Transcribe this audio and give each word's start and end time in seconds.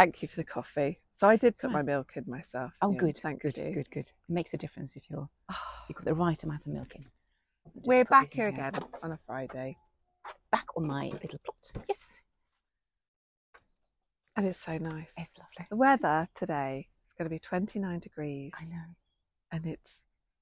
Thank 0.00 0.22
you 0.22 0.28
for 0.28 0.36
the 0.36 0.44
coffee. 0.44 0.98
So 1.18 1.28
I 1.28 1.36
did 1.36 1.58
put 1.58 1.70
my 1.70 1.82
milk 1.82 2.12
in 2.16 2.24
myself. 2.26 2.72
Oh, 2.80 2.88
Ian, 2.90 2.98
good, 2.98 3.20
Thank 3.22 3.42
good, 3.42 3.54
you. 3.58 3.74
good, 3.74 3.90
good. 3.90 4.06
It 4.06 4.32
makes 4.32 4.54
a 4.54 4.56
difference 4.56 4.92
if 4.96 5.02
you're 5.10 5.28
you've 5.88 5.96
got 5.96 6.06
the 6.06 6.14
right 6.14 6.42
amount 6.42 6.64
of 6.64 6.72
milk 6.72 6.94
in. 6.94 7.04
We're 7.74 8.06
back 8.06 8.30
here 8.32 8.48
again 8.48 8.72
on 9.02 9.12
a 9.12 9.18
Friday, 9.26 9.76
Back 10.50 10.64
on 10.74 10.86
my 10.86 11.04
little 11.04 11.38
plot. 11.44 11.84
Yes, 11.86 12.14
and 14.36 14.46
it's 14.46 14.58
so 14.64 14.78
nice. 14.78 15.06
it's 15.18 15.36
lovely. 15.36 15.66
The 15.68 15.76
weather 15.76 16.26
today 16.34 16.88
is 17.06 17.12
going 17.18 17.26
to 17.26 17.34
be 17.34 17.38
29 17.38 17.98
degrees, 17.98 18.52
I 18.58 18.64
know. 18.64 18.84
and 19.52 19.66
it's 19.66 19.90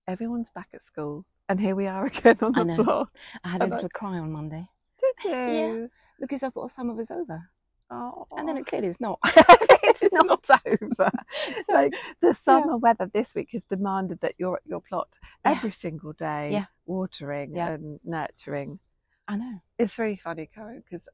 everyone's 0.07 0.51
back 0.55 0.69
at 0.73 0.87
school, 0.87 1.25
and 1.49 1.59
here 1.61 1.75
we 1.75 1.89
are 1.89 2.07
again 2.17 2.39
on 2.43 2.55
I 2.55 2.61
the 2.61 2.65
know. 2.65 2.85
floor. 2.85 3.09
I 3.43 3.49
had 3.49 3.61
a 3.63 3.65
I 3.65 3.69
know. 3.71 3.75
little 3.75 3.91
cry 3.91 4.19
on 4.19 4.31
Monday 4.31 4.69
Did 5.01 5.25
you? 5.25 5.31
yeah. 5.33 5.87
because 6.21 6.45
I 6.45 6.51
thought 6.51 6.71
summer 6.71 6.95
was 6.95 7.11
over, 7.11 7.43
Oh, 7.91 8.27
and 8.37 8.47
then 8.49 8.57
it 8.59 8.67
clearly 8.67 8.89
is 8.89 9.01
not. 9.01 9.19
it's 9.25 10.03
not 10.13 10.45
over. 10.67 11.11
So, 11.67 11.73
like 11.73 11.95
the 12.21 12.35
summer 12.35 12.77
weather 12.77 13.11
this 13.13 13.35
week 13.35 13.49
has 13.53 13.63
demanded 13.71 14.21
that 14.21 14.35
you're 14.39 14.57
at 14.57 14.63
your 14.67 14.81
plot 14.81 15.09
Yeah. 15.45 15.53
every 15.53 15.71
single 15.71 16.13
day, 16.13 16.51
Yeah. 16.53 16.65
watering 16.87 17.55
Yeah. 17.57 17.71
and 17.71 17.99
nurturing. 18.05 18.79
I 19.27 19.37
know. 19.37 19.61
It's 19.79 19.99
really 19.99 20.17
funny, 20.17 20.49
Karen, 20.55 20.83
because 20.89 21.07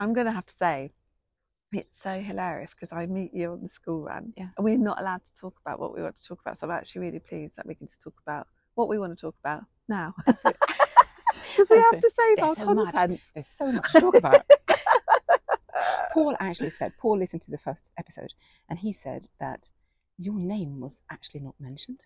I'm 0.00 0.12
going 0.12 0.26
to 0.26 0.32
have 0.32 0.46
to 0.46 0.54
say 0.56 0.92
it's 1.72 2.02
so 2.02 2.20
hilarious 2.20 2.70
because 2.78 2.92
I 2.96 3.06
meet 3.06 3.34
you 3.34 3.52
on 3.52 3.62
the 3.62 3.68
school 3.70 4.02
run, 4.02 4.32
Yeah. 4.36 4.48
and 4.56 4.64
we're 4.64 4.78
not 4.78 5.00
allowed 5.00 5.18
to 5.18 5.40
talk 5.40 5.56
about 5.64 5.78
what 5.80 5.94
we 5.94 6.02
want 6.02 6.16
to 6.16 6.24
talk 6.26 6.40
about. 6.40 6.58
So 6.60 6.66
I'm 6.66 6.72
actually 6.72 7.02
really 7.02 7.18
pleased 7.20 7.56
that 7.56 7.66
we 7.66 7.74
can 7.74 7.86
just 7.86 8.00
talk 8.02 8.14
about 8.26 8.46
what 8.74 8.88
we 8.88 8.98
want 8.98 9.16
to 9.16 9.20
talk 9.20 9.34
about 9.40 9.64
now. 9.88 10.14
Because 10.26 11.70
we 11.70 11.76
have 11.76 12.00
to 12.00 12.10
save 12.18 12.36
There's 12.36 12.48
our 12.48 12.56
so 12.56 12.74
much. 12.74 12.92
content. 12.94 13.20
There's 13.34 13.46
so 13.46 13.72
much 13.72 13.92
to 13.92 14.00
talk 14.00 14.14
about. 14.14 14.46
Paul 16.16 16.36
actually 16.40 16.70
said, 16.70 16.92
Paul 16.98 17.18
listened 17.18 17.42
to 17.42 17.50
the 17.50 17.58
first 17.58 17.90
episode, 17.98 18.32
and 18.68 18.78
he 18.78 18.92
said 18.92 19.28
that 19.40 19.60
your 20.18 20.38
name 20.38 20.80
was 20.80 21.00
actually 21.10 21.40
not 21.40 21.54
mentioned. 21.60 22.00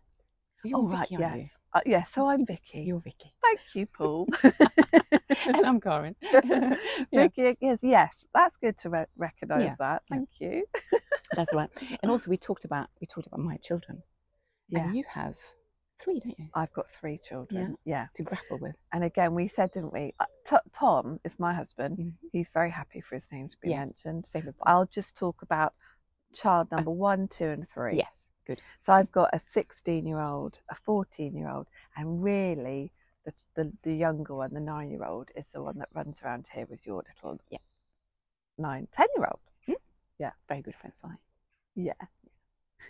So 0.56 0.68
you're 0.68 0.78
Oh, 0.80 0.88
right, 0.88 1.08
Vicky, 1.08 1.22
aren't 1.24 1.40
yes. 1.42 1.50
Uh, 1.72 1.80
yeah, 1.86 2.04
so 2.12 2.26
I'm 2.26 2.44
Vicky. 2.44 2.78
you? 2.80 2.82
You're 2.82 3.00
Vicky. 3.00 3.32
Thank 3.42 3.60
you, 3.74 3.86
Paul. 3.86 4.28
and 5.46 5.64
I'm 5.64 5.80
Karen. 5.80 6.16
yeah, 6.22 6.76
Vicky, 7.12 7.56
yes, 7.60 7.78
yes, 7.82 8.12
that's 8.34 8.56
good 8.56 8.76
to 8.78 8.90
re- 8.90 9.06
recognise 9.16 9.62
Yeah, 9.62 9.74
that. 9.78 10.02
yeah. 10.10 10.16
Thank 10.16 10.28
you. 10.40 10.64
that's 11.36 11.52
right. 11.54 11.70
And 12.02 12.10
also, 12.10 12.28
we 12.30 12.36
talked 12.36 12.64
about 12.64 12.88
we 13.00 13.06
talked 13.06 13.26
about 13.28 13.40
my 13.40 13.56
children, 13.58 14.02
Yeah, 14.68 14.84
and 14.86 14.96
you 14.96 15.04
have 15.08 15.36
three, 16.02 16.20
don't 16.20 16.38
you, 16.38 16.48
I've 16.54 16.72
got 16.72 16.86
three 17.00 17.18
children. 17.18 17.76
Yeah, 17.84 18.06
to 18.16 18.22
grapple 18.22 18.58
with? 18.58 18.74
and 18.92 19.04
again, 19.04 19.34
we 19.34 19.48
said, 19.48 19.70
didn't 19.72 19.92
we? 19.92 20.14
Uh, 20.20 20.24
T- 20.48 20.70
Tom 20.72 21.20
is 21.24 21.38
my 21.38 21.54
husband. 21.54 21.98
Mhm. 21.98 22.12
He's 22.32 22.48
very 22.52 22.70
happy 22.70 23.00
for 23.00 23.14
his 23.14 23.26
name 23.30 23.48
to 23.48 23.56
be 23.60 23.70
Yeah. 23.70 23.80
mentioned. 23.80 24.26
Same 24.26 24.46
with 24.46 24.56
I'll 24.62 24.86
just 24.86 25.16
talk 25.16 25.42
about 25.42 25.74
child 26.32 26.70
number 26.70 26.90
one, 26.90 27.28
two, 27.28 27.46
and 27.48 27.68
three. 27.70 27.96
Yes, 27.96 28.12
good. 28.46 28.60
So 28.82 28.92
I've 28.92 29.10
got 29.12 29.30
a 29.32 29.40
16 29.40 30.06
year 30.06 30.20
old, 30.20 30.58
a 30.68 30.74
14 30.74 31.34
year 31.36 31.48
old, 31.48 31.68
and 31.96 32.22
really 32.22 32.92
the, 33.24 33.32
the, 33.54 33.72
the 33.82 33.94
younger 33.94 34.34
one, 34.34 34.54
the 34.54 34.60
nine 34.60 34.90
year 34.90 35.04
old, 35.04 35.30
is 35.36 35.48
the 35.48 35.62
one 35.62 35.78
that 35.78 35.88
runs 35.92 36.20
around 36.22 36.46
here 36.52 36.66
with 36.66 36.86
your 36.86 37.02
little 37.06 37.40
Yeah. 37.50 37.58
nine, 38.58 38.88
10 38.92 39.06
year 39.16 39.26
old. 39.26 39.40
Yeah. 40.18 40.32
Very 40.48 40.60
good 40.62 40.74
friends, 40.74 40.96
I. 41.02 41.14
Yeah. 41.74 41.94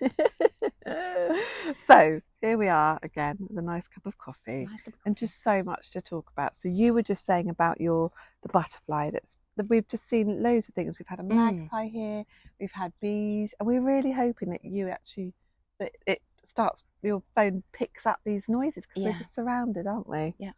so 1.87 2.21
here 2.41 2.57
we 2.59 2.69
are 2.69 2.99
again 3.03 3.37
with 3.49 3.59
a 3.59 3.63
nice 3.63 3.87
cup 3.89 4.07
of 4.07 4.17
coffee 4.19 4.69
Nice 4.71 4.83
cup 4.83 4.95
of 4.95 5.01
and 5.07 5.17
just 5.17 5.43
so 5.43 5.63
much 5.63 5.91
to 5.93 6.01
talk 6.03 6.31
about. 6.33 6.57
So 6.57 6.69
you 6.69 6.95
were 6.95 7.03
just 7.03 7.25
saying 7.27 7.49
about 7.51 7.81
your 7.81 8.11
the 8.43 8.49
butterfly 8.49 9.11
that's 9.11 9.39
that 9.57 9.69
we've 9.69 9.89
just 9.89 10.09
seen 10.09 10.43
loads 10.43 10.69
of 10.69 10.75
things. 10.75 10.99
We've 10.99 11.07
had 11.09 11.21
a 11.21 11.23
Mm. 11.23 11.37
magpie 11.37 11.87
here, 11.89 12.25
we've 12.59 12.73
had 12.73 12.93
bees, 13.01 13.55
and 13.59 13.67
we're 13.67 13.81
really 13.81 14.13
hoping 14.13 14.51
that 14.51 14.65
you 14.65 14.89
actually 14.89 15.33
that 15.79 15.93
it 16.07 16.23
starts 16.49 16.85
your 17.03 17.23
phone 17.35 17.63
picks 17.73 18.07
up 18.07 18.21
these 18.25 18.49
noises 18.49 18.87
because 18.87 19.05
we're 19.05 19.13
just 19.19 19.35
surrounded, 19.35 19.87
aren't 19.87 20.09
we? 20.09 20.35
Yeah, 20.39 20.53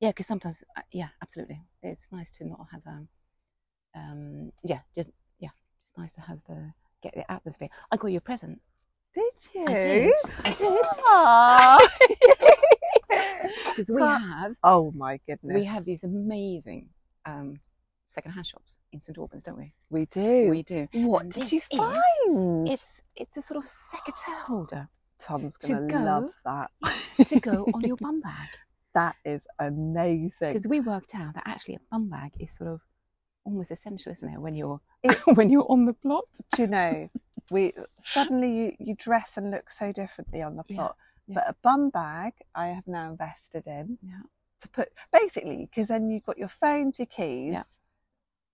Yeah, 0.00 0.10
because 0.10 0.26
sometimes, 0.26 0.62
uh, 0.76 0.82
yeah, 0.92 1.08
absolutely. 1.22 1.60
It's 1.82 2.08
nice 2.10 2.30
to 2.32 2.44
not 2.44 2.66
have 2.72 2.82
um, 2.86 3.08
um, 3.94 4.52
yeah, 4.64 4.80
just 4.94 5.10
yeah, 5.38 5.50
just 5.82 5.98
nice 5.98 6.12
to 6.14 6.20
have 6.22 6.38
the 6.48 6.72
get 7.02 7.14
the 7.14 7.30
atmosphere. 7.30 7.68
I 7.90 7.96
got 7.96 8.08
you 8.08 8.18
a 8.18 8.20
present. 8.20 8.60
You? 9.54 9.64
I 9.66 9.80
did. 9.80 10.14
I 10.44 11.88
did. 11.88 11.90
Because 13.66 13.90
we 13.94 14.02
have 14.02 14.54
oh 14.62 14.92
my 14.94 15.18
goodness. 15.26 15.54
we 15.54 15.64
have 15.64 15.84
these 15.84 16.04
amazing 16.04 16.88
um, 17.26 17.58
second-hand 18.08 18.46
shops 18.46 18.76
in 18.92 19.00
St 19.00 19.16
Albans, 19.18 19.42
don't 19.42 19.56
we? 19.58 19.72
We 19.90 20.06
do. 20.06 20.48
We 20.48 20.62
do. 20.62 20.86
what 20.92 21.22
and 21.24 21.32
did 21.32 21.50
you 21.50 21.60
is- 21.70 21.78
find? 21.78 22.68
It's 22.68 23.02
it's 23.16 23.36
a 23.36 23.42
sort 23.42 23.62
of 23.64 23.68
secateur 23.90 24.40
holder 24.46 24.88
Tom's 25.20 25.56
to 25.58 25.68
gonna 25.68 25.86
go- 25.88 25.98
love 25.98 26.30
that. 26.44 26.70
to 27.26 27.40
go 27.40 27.66
on 27.74 27.80
your 27.82 27.96
bum 27.96 28.20
bag. 28.20 28.48
that 28.94 29.16
is 29.24 29.40
amazing. 29.58 30.30
Because 30.40 30.66
we 30.66 30.80
worked 30.80 31.14
out 31.14 31.34
that 31.34 31.44
actually 31.46 31.74
a 31.76 31.80
bum 31.90 32.08
bag 32.08 32.30
is 32.38 32.54
sort 32.56 32.70
of 32.70 32.80
almost 33.44 33.70
essential, 33.70 34.12
isn't 34.12 34.28
it? 34.28 34.38
When 34.40 34.54
you're 34.54 34.80
It- 35.02 35.18
when 35.36 35.50
you're 35.50 35.66
on 35.68 35.86
the 35.86 35.94
plot. 35.94 36.24
Do 36.54 36.62
you 36.62 36.68
know? 36.68 37.08
We 37.50 37.74
suddenly 38.04 38.50
you, 38.56 38.76
you 38.78 38.94
dress 38.94 39.30
and 39.36 39.50
look 39.50 39.70
so 39.70 39.92
differently 39.92 40.42
on 40.42 40.56
the 40.56 40.64
Yeah, 40.68 40.76
plot. 40.76 40.96
yeah. 41.26 41.34
But 41.34 41.48
a 41.48 41.54
bum 41.62 41.90
bag, 41.90 42.32
I 42.54 42.68
have 42.68 42.86
now 42.86 43.10
invested 43.10 43.66
in 43.66 43.98
Yeah. 44.02 44.22
to 44.62 44.68
put 44.68 44.88
basically 45.12 45.68
because 45.68 45.88
then 45.88 46.10
you've 46.10 46.24
got 46.24 46.38
your 46.38 46.48
phone, 46.60 46.92
your 46.96 47.06
keys, 47.06 47.52
Yeah. 47.54 47.62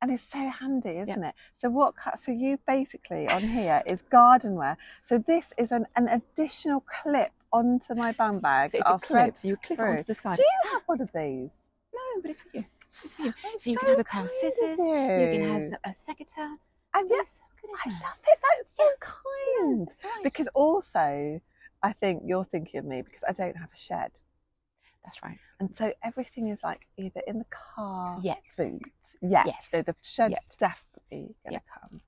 and 0.02 0.10
it's 0.12 0.22
so 0.32 0.48
handy, 0.48 0.98
isn't 0.98 1.24
it? 1.24 1.34
So 1.60 1.70
what? 1.70 1.94
So 2.18 2.32
you 2.32 2.58
basically 2.66 3.28
on 3.28 3.42
here 3.48 3.82
is 3.86 4.00
gardenware. 4.12 4.76
So 5.04 5.18
this 5.18 5.52
is 5.58 5.72
an, 5.72 5.86
an 5.96 6.08
additional 6.08 6.84
clip 7.02 7.32
onto 7.52 7.94
my 7.94 8.12
bum 8.12 8.38
bag. 8.40 8.70
So 8.72 8.78
it's 8.78 8.86
I'll 8.86 8.96
a 8.96 9.00
clip, 9.00 9.38
so 9.38 9.48
you 9.48 9.56
clip 9.56 9.78
through. 9.78 9.90
onto 9.90 10.04
the 10.04 10.14
side. 10.14 10.36
Do 10.36 10.42
you 10.42 10.70
have 10.72 10.82
one 10.86 11.00
of 11.00 11.10
these? 11.14 11.50
No, 11.94 12.22
but 12.22 12.30
it's 12.30 12.40
for 12.40 12.56
you. 12.58 12.64
It's 13.04 13.12
for 13.14 13.22
you. 13.22 13.32
So 13.58 13.70
you 13.70 13.78
can 13.78 13.88
have 13.88 13.98
a 13.98 14.04
pair 14.04 14.22
of 14.22 14.30
scissors. 14.30 14.78
You 14.78 15.28
can 15.28 15.42
have 15.42 15.78
a 15.84 15.92
secateur. 15.92 16.56
And 16.94 17.10
Yes, 17.10 17.40
I 17.84 17.90
love 17.90 18.18
it. 18.26 18.38
That's 18.42 18.76
so 18.76 18.88
kind. 19.00 19.86
That's 19.88 20.04
right. 20.04 20.24
Because 20.24 20.48
also, 20.54 21.40
I 21.82 21.92
think 21.92 22.22
you're 22.26 22.44
thinking 22.46 22.78
of 22.80 22.84
me 22.86 23.02
because 23.02 23.22
I 23.28 23.32
don't 23.32 23.56
have 23.56 23.70
a 23.74 23.76
shed. 23.78 24.10
That's 25.04 25.22
right. 25.22 25.38
And 25.60 25.74
so 25.74 25.92
everything 26.02 26.48
is 26.48 26.58
like 26.64 26.86
either 26.98 27.20
in 27.26 27.38
the 27.38 27.46
car, 27.50 28.18
Yet. 28.22 28.38
boots. 28.56 28.80
Yes. 29.22 29.44
Yes. 29.46 29.66
So 29.70 29.82
the 29.82 29.94
shed's 30.02 30.32
Yet. 30.32 30.56
definitely 30.58 31.34
going 31.44 31.48
to 31.48 31.52
Yep. 31.52 31.62
come. 31.80 32.00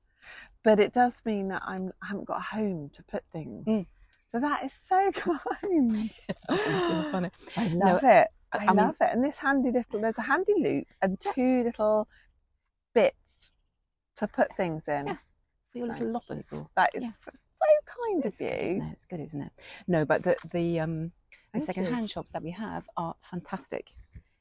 But 0.65 0.81
it 0.81 0.93
does 0.93 1.15
mean 1.25 1.49
that 1.49 1.63
I'm, 1.65 1.91
I 2.03 2.09
haven't 2.09 2.27
got 2.27 2.39
a 2.39 2.57
home 2.57 2.91
to 2.95 3.03
put 3.05 3.25
things. 3.33 3.65
Mm. 3.67 3.87
So 4.33 4.41
that 4.41 4.65
is 4.65 4.73
so 4.73 5.11
kind. 5.15 6.11
Funny. 7.11 7.31
I 7.57 7.69
No, 7.69 7.87
love 7.87 8.05
it. 8.05 8.29
I- 8.53 8.59
I, 8.59 8.59
I 8.63 8.67
mean- 8.69 8.77
love 8.77 8.97
it. 9.01 9.11
And 9.13 9.23
this 9.25 9.37
handy 9.37 9.71
little, 9.71 10.01
there's 10.01 10.17
a 10.19 10.23
handy 10.23 10.55
loop 10.57 10.87
and 11.03 11.21
two 11.21 11.63
little 11.65 12.09
bits 12.95 13.51
to 14.17 14.27
put 14.27 14.55
things 14.57 14.83
in. 14.89 15.07
Yeah. 15.09 15.17
For 15.73 15.79
your 15.79 15.87
little 15.89 16.01
Thank 16.03 16.15
loppers 16.15 16.53
or 16.53 16.69
That 16.77 16.91
is 16.95 17.05
Yeah. 17.05 17.13
so 17.23 17.31
kind 17.87 18.25
It's 18.25 18.37
of 18.37 18.39
good, 18.39 18.45
you. 18.47 18.65
isn't 18.71 18.83
it? 18.83 18.93
It's 18.95 19.07
good, 19.07 19.21
isn't 19.21 19.43
it? 19.43 19.53
No, 19.87 20.05
but 20.05 20.23
the 20.23 20.37
the 20.53 20.81
um 20.81 21.13
the 21.55 21.61
second 21.61 21.85
you. 21.85 21.91
hand 21.91 22.11
shops 22.11 22.31
that 22.33 22.43
we 22.43 22.51
have 22.53 22.89
are 22.97 23.15
fantastic. 23.31 23.91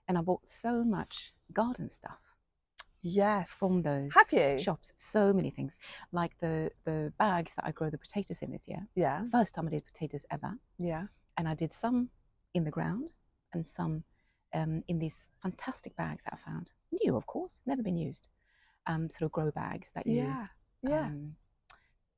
And 0.08 0.18
I 0.18 0.22
bought 0.22 0.48
so 0.48 0.84
much 0.84 1.34
garden 1.54 1.90
stuff 1.90 2.20
Yeah, 3.02 3.44
from 3.60 3.82
those 3.82 4.14
Have 4.14 4.32
you? 4.32 4.60
shops. 4.62 4.94
So 4.96 5.34
many 5.34 5.50
things. 5.52 5.78
Like 6.12 6.38
the 6.40 6.72
the 6.86 7.12
bags 7.18 7.54
that 7.56 7.66
I 7.66 7.72
grow 7.72 7.90
the 7.90 7.98
potatoes 7.98 8.40
in 8.42 8.52
this 8.52 8.68
year. 8.68 8.88
Yeah. 8.96 9.26
First 9.32 9.56
time 9.56 9.68
I 9.68 9.72
did 9.72 9.86
potatoes 9.86 10.26
ever. 10.32 10.58
Yeah. 10.78 11.08
And 11.38 11.48
I 11.48 11.54
did 11.56 11.74
some 11.74 12.10
in 12.54 12.64
the 12.64 12.72
ground 12.72 13.10
and 13.54 13.68
some 13.68 14.04
um, 14.54 14.84
in 14.88 14.98
these 15.00 15.28
fantastic 15.42 15.96
bags 15.96 16.24
that 16.24 16.34
I 16.34 16.50
found. 16.50 16.72
New, 16.92 17.16
of 17.18 17.26
course, 17.28 17.52
never 17.66 17.84
been 17.84 17.98
used. 17.98 18.28
Um, 18.88 19.10
sort 19.10 19.24
of 19.24 19.32
grow 19.34 19.52
bags 19.52 19.90
that 19.94 20.08
you 20.08 20.24
Yeah. 20.24 20.48
Yeah. 20.84 21.02
um, 21.02 21.36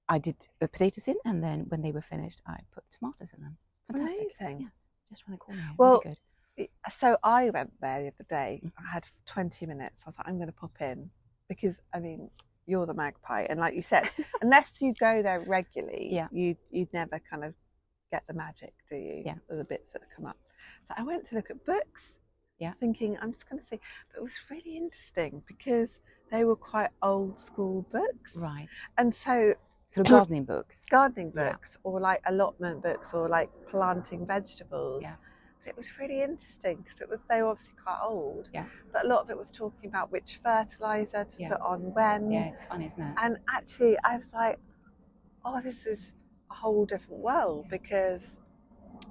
I 0.07 0.17
did 0.17 0.35
the 0.59 0.67
potatoes 0.67 1.07
in, 1.07 1.15
and 1.25 1.43
then 1.43 1.65
when 1.69 1.81
they 1.81 1.91
were 1.91 2.01
finished, 2.01 2.41
I 2.47 2.57
put 2.73 2.83
tomatoes 2.91 3.29
in 3.35 3.43
them. 3.43 3.57
Fantastic. 3.91 4.35
Amazing. 4.39 4.61
Yeah, 4.61 4.67
just 5.09 5.23
around 5.27 5.33
the 5.35 5.37
corner. 5.37 5.69
Well, 5.77 6.01
really. 6.03 6.17
It- 6.57 6.71
so 6.99 7.17
I 7.23 7.49
went 7.51 7.71
there 7.79 8.01
the 8.01 8.07
other 8.07 8.25
day. 8.29 8.61
Mhm. 8.63 8.71
I 8.77 8.91
had 8.91 9.05
20 9.25 9.65
minutes. 9.65 9.95
I 10.05 10.09
was 10.09 10.17
like, 10.17 10.27
I'm 10.27 10.35
going 10.37 10.47
to 10.49 10.53
pop 10.53 10.81
in 10.81 11.09
because 11.47 11.75
I 11.93 11.99
mean, 11.99 12.29
you're 12.65 12.85
the 12.85 12.93
magpie, 12.93 13.45
and 13.49 13.59
like 13.59 13.75
you 13.75 13.81
said, 13.81 14.09
unless 14.41 14.67
you 14.81 14.93
go 14.99 15.21
there 15.23 15.39
regularly, 15.41 16.09
Yeah. 16.11 16.27
you 16.31 16.55
you'd 16.71 16.91
never 16.93 17.19
kind 17.19 17.43
of 17.45 17.53
get 18.11 18.23
the 18.27 18.33
magic, 18.33 18.73
do 18.89 18.95
you? 18.97 19.23
Yeah. 19.25 19.35
Of 19.49 19.57
the 19.57 19.63
bits 19.63 19.91
that 19.93 20.01
come 20.15 20.25
up. 20.25 20.37
So 20.87 20.93
I 20.97 21.03
went 21.03 21.27
to 21.29 21.35
look 21.35 21.49
at 21.49 21.63
books. 21.65 22.13
Yeah. 22.57 22.73
Thinking 22.79 23.17
I'm 23.21 23.31
just 23.31 23.47
going 23.49 23.61
to 23.61 23.67
see, 23.67 23.79
but 24.11 24.17
it 24.19 24.23
was 24.23 24.33
really 24.49 24.75
interesting 24.75 25.41
because 25.47 25.89
they 26.31 26.43
were 26.43 26.55
quite 26.55 26.89
old 27.01 27.39
school 27.39 27.85
books, 27.91 28.31
Right. 28.35 28.67
and 28.97 29.13
so 29.15 29.53
of 29.97 30.05
gardening 30.07 30.45
books. 30.45 30.85
gardening 30.89 31.31
Yeah. 31.35 31.51
books 31.51 31.77
or 31.83 31.99
like 31.99 32.21
allotment 32.27 32.83
books 32.83 33.13
or 33.13 33.27
like 33.27 33.49
planting 33.69 34.25
vegetables. 34.25 35.03
Yeah. 35.03 35.15
But 35.63 35.69
it 35.71 35.77
was 35.77 35.89
really 35.99 36.21
interesting 36.21 36.77
because 36.77 37.01
it 37.01 37.09
was 37.09 37.19
they 37.29 37.41
were 37.41 37.49
obviously 37.49 37.73
quite 37.83 37.99
old. 38.01 38.49
Yeah. 38.53 38.65
But 38.93 39.05
a 39.05 39.07
lot 39.07 39.21
of 39.21 39.29
it 39.29 39.37
was 39.37 39.51
talking 39.51 39.89
about 39.89 40.11
which 40.11 40.39
fertilizer 40.43 41.25
to 41.25 41.35
Yeah. 41.39 41.49
put 41.49 41.61
on 41.61 41.93
when. 41.93 42.31
Yeah, 42.31 42.45
it's 42.49 42.63
fun, 42.65 42.81
isn't 42.81 43.01
it? 43.01 43.15
And 43.21 43.37
actually, 43.49 43.97
I 44.03 44.17
was 44.17 44.31
like, 44.33 44.59
oh, 45.45 45.59
this 45.61 45.85
is 45.85 46.13
a 46.51 46.53
whole 46.53 46.85
different 46.85 47.21
world 47.21 47.65
because 47.69 48.39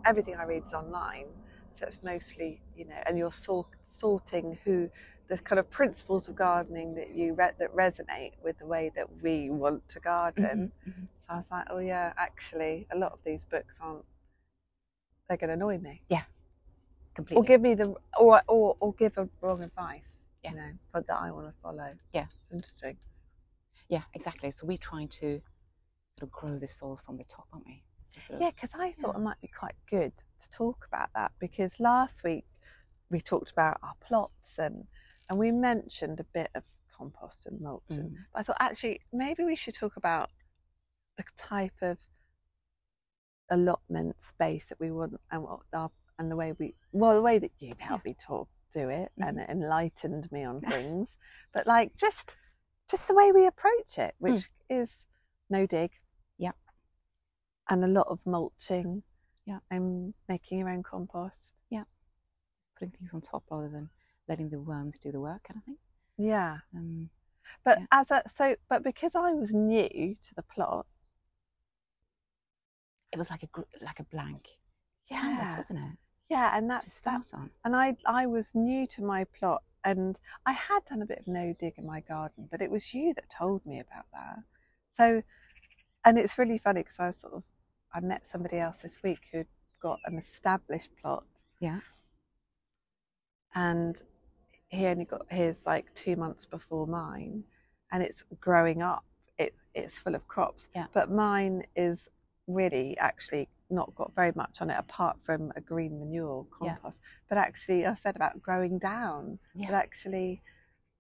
everything 0.05 0.37
I 0.37 0.45
read 0.45 0.65
is 0.67 0.73
online. 0.73 1.27
So 1.75 1.87
it's 1.87 1.99
mostly, 2.03 2.61
you 2.77 2.87
know, 2.87 3.01
and 3.07 3.17
you're 3.19 3.33
sort, 3.33 3.69
sorting 3.89 4.59
who 4.65 4.89
the 5.29 5.39
kind 5.39 5.59
of 5.59 5.71
principles 5.71 6.29
of 6.29 6.37
gardening 6.37 6.95
that 6.95 7.15
you 7.15 7.35
re- 7.35 7.53
that 7.59 7.75
resonate 7.75 8.33
with 8.43 8.59
the 8.59 8.67
way 8.67 8.91
that 8.97 9.07
we 9.23 9.51
want 9.51 9.87
to 9.91 10.01
garden. 10.01 10.73
Mhm, 10.87 10.93
mhm. 10.93 11.03
So 11.03 11.25
I 11.29 11.37
was 11.37 11.45
like, 11.51 11.67
oh 11.71 11.79
yeah, 11.79 12.13
actually, 12.17 12.87
a 12.93 12.97
lot 12.97 13.13
of 13.13 13.19
these 13.25 13.45
books 13.45 13.75
aren't. 13.81 14.05
They're 15.29 15.37
going 15.37 15.49
to 15.49 15.55
annoy 15.55 15.77
me, 15.79 16.01
Yeah, 16.09 16.23
Completely. 17.15 17.37
or 17.43 17.45
give 17.45 17.61
me 17.61 17.75
the, 17.75 17.95
or 18.19 18.43
or 18.49 18.77
or 18.81 18.95
give 18.95 19.19
a 19.19 19.29
wrong 19.43 19.63
advice. 19.63 20.03
Yeah. 20.43 20.51
You 20.53 20.57
know, 20.57 20.71
but 20.93 21.07
that 21.09 21.19
I 21.21 21.31
want 21.31 21.49
to 21.49 21.55
follow. 21.63 21.93
Yeah. 22.15 22.27
It's 22.45 22.53
interesting. 22.53 22.97
Yeah, 23.89 24.03
exactly. 24.15 24.51
So 24.53 24.67
we're 24.67 24.79
trying 24.79 25.09
to 25.09 25.43
sort 26.19 26.23
of 26.23 26.31
grow 26.31 26.59
the 26.59 26.69
soil 26.69 26.99
from 27.05 27.19
the 27.19 27.25
top, 27.25 27.47
aren't 27.53 27.67
we? 27.67 27.83
Sort 28.21 28.37
of- 28.37 28.41
Yeah, 28.43 28.51
because 28.51 28.71
I 28.75 28.93
thought 29.01 29.15
Yeah. 29.15 29.21
it 29.21 29.25
might 29.25 29.41
be 29.41 29.49
quite 29.49 29.75
good 29.91 30.13
to 30.17 30.51
talk 30.51 30.87
about 30.87 31.11
that 31.15 31.33
because 31.41 31.73
last 31.81 32.23
week 32.23 32.47
we 33.11 33.21
talked 33.21 33.51
about 33.51 33.79
our 33.83 33.95
plots 34.01 34.59
and 34.59 34.87
and 35.29 35.39
we 35.39 35.51
mentioned 35.53 36.21
a 36.21 36.25
bit 36.35 36.51
of 36.55 36.63
compost 36.97 37.47
and 37.47 37.61
mulch. 37.61 37.83
Mm. 37.91 38.15
but 38.33 38.41
I 38.41 38.43
thought 38.43 38.57
actually 38.61 39.01
maybe 39.13 39.45
we 39.45 39.57
should 39.57 39.75
talk 39.75 39.97
about 39.97 40.31
the 41.17 41.25
type 41.39 41.75
of 41.83 41.99
allotment 43.51 44.21
space 44.23 44.67
that 44.69 44.79
we 44.81 44.91
want 44.91 45.15
and 45.31 45.43
what 45.43 45.61
our 45.73 45.91
and 46.19 46.31
the 46.31 46.37
way 46.37 46.53
we 46.59 46.75
well 46.93 47.15
the 47.15 47.23
way 47.23 47.39
that 47.39 47.53
you 47.61 47.73
helped 47.79 48.05
me 48.05 48.15
talk 48.21 48.49
do 48.75 48.89
it 48.91 49.11
and 49.19 49.39
it 49.39 49.49
enlightened 49.49 50.31
me 50.31 50.45
on 50.45 50.61
things 50.71 51.09
but 51.55 51.67
like 51.67 51.91
just 51.97 52.37
just 52.91 53.09
the 53.09 53.15
way 53.15 53.33
we 53.33 53.47
approach 53.47 53.97
it 53.97 54.15
which 54.19 54.45
is 54.69 54.89
no 55.49 55.65
dig 55.67 55.91
Yeah. 56.37 56.53
and 57.71 57.85
a 57.85 57.89
lot 57.89 58.09
of 58.09 58.19
mulching 58.27 59.03
Yeah. 59.47 59.61
and 59.71 60.13
making 60.29 60.59
your 60.59 60.69
own 60.69 60.83
compost 60.83 61.55
yeah, 61.71 61.85
putting 62.79 62.93
things 62.99 63.11
on 63.15 63.21
top 63.23 63.45
rather 63.51 63.69
than 63.69 63.89
letting 64.29 64.51
the 64.51 64.61
worms 64.61 64.99
do 64.99 65.13
the 65.13 65.21
work, 65.21 65.45
kind 65.45 65.59
of 65.59 65.65
thing. 65.65 65.79
yeah 66.19 66.59
Um, 66.75 67.11
but 67.65 67.79
Yeah. 67.79 67.87
as 67.91 68.11
a 68.11 68.23
so 68.37 68.57
but 68.69 68.83
because 68.83 69.15
i 69.15 69.33
was 69.33 69.53
new 69.53 70.15
to 70.23 70.35
the 70.35 70.43
plot 70.43 70.87
it 73.13 73.19
was 73.19 73.31
like 73.31 73.43
a 73.43 73.49
like 73.85 74.01
a 74.01 74.05
blank 74.05 74.45
canvas, 75.09 75.51
yeah 75.51 75.57
wasn't 75.57 75.79
it? 75.79 75.99
yeah 76.29 76.57
and 76.57 76.71
that's 76.71 76.85
To 76.85 76.91
that 77.05 77.23
start 77.23 77.35
on. 77.35 77.51
and 77.65 77.75
I 77.77 77.97
I 78.07 78.27
was 78.27 78.55
new 78.55 78.87
to 78.89 79.03
my 79.03 79.25
plot 79.25 79.63
and 79.85 80.19
I 80.47 80.53
had 80.53 80.85
done 80.89 81.03
a 81.03 81.07
bit 81.07 81.21
of 81.21 81.27
no 81.29 81.55
dig 81.59 81.75
in 81.79 81.87
my 81.87 82.01
garden, 82.01 82.49
but 82.51 82.61
it 82.61 82.71
was 82.71 82.93
you 82.95 83.15
that 83.15 83.31
told 83.31 83.65
me 83.67 83.81
about 83.81 84.07
that. 84.13 84.39
So, 84.97 85.23
and 86.05 86.19
it's 86.19 86.39
really 86.39 86.59
funny 86.59 86.83
because 86.83 86.99
I 86.99 87.13
sort 87.21 87.35
of 87.35 87.43
I 87.95 88.01
met 88.01 88.23
somebody 88.31 88.59
else 88.59 88.77
this 88.83 88.99
week 89.03 89.21
who'd 89.33 89.47
got 89.83 90.01
an 90.05 90.19
established 90.19 90.91
plot. 91.01 91.25
Yeah. 91.61 91.81
And 93.55 94.01
he 94.69 94.87
only 94.87 95.05
got 95.05 95.27
his 95.31 95.57
like 95.67 95.93
two 95.95 96.17
months 96.17 96.45
before 96.47 96.87
mine, 96.87 97.45
and 97.93 98.03
it's 98.03 98.25
growing 98.41 98.83
up. 98.83 99.05
It 99.39 99.55
it's 99.75 99.99
full 99.99 100.15
of 100.15 100.27
crops. 100.29 100.69
Yeah. 100.75 100.87
But 100.93 101.11
mine 101.11 101.65
is 101.77 101.99
really 102.47 102.97
actually 102.99 103.49
not 103.71 103.95
got 103.95 104.15
very 104.15 104.33
much 104.35 104.57
on 104.61 104.71
it 104.71 104.79
apart 104.79 105.17
from 105.25 105.53
a 105.55 105.61
green 105.61 105.99
manure 105.99 106.47
Yeah. 106.63 106.77
compost 106.77 106.97
but 107.29 107.37
actually 107.37 107.85
I 107.85 107.95
said 108.03 108.17
about 108.17 108.41
growing 108.43 108.79
down. 108.79 109.39
But 109.55 109.75
actually, 109.75 110.41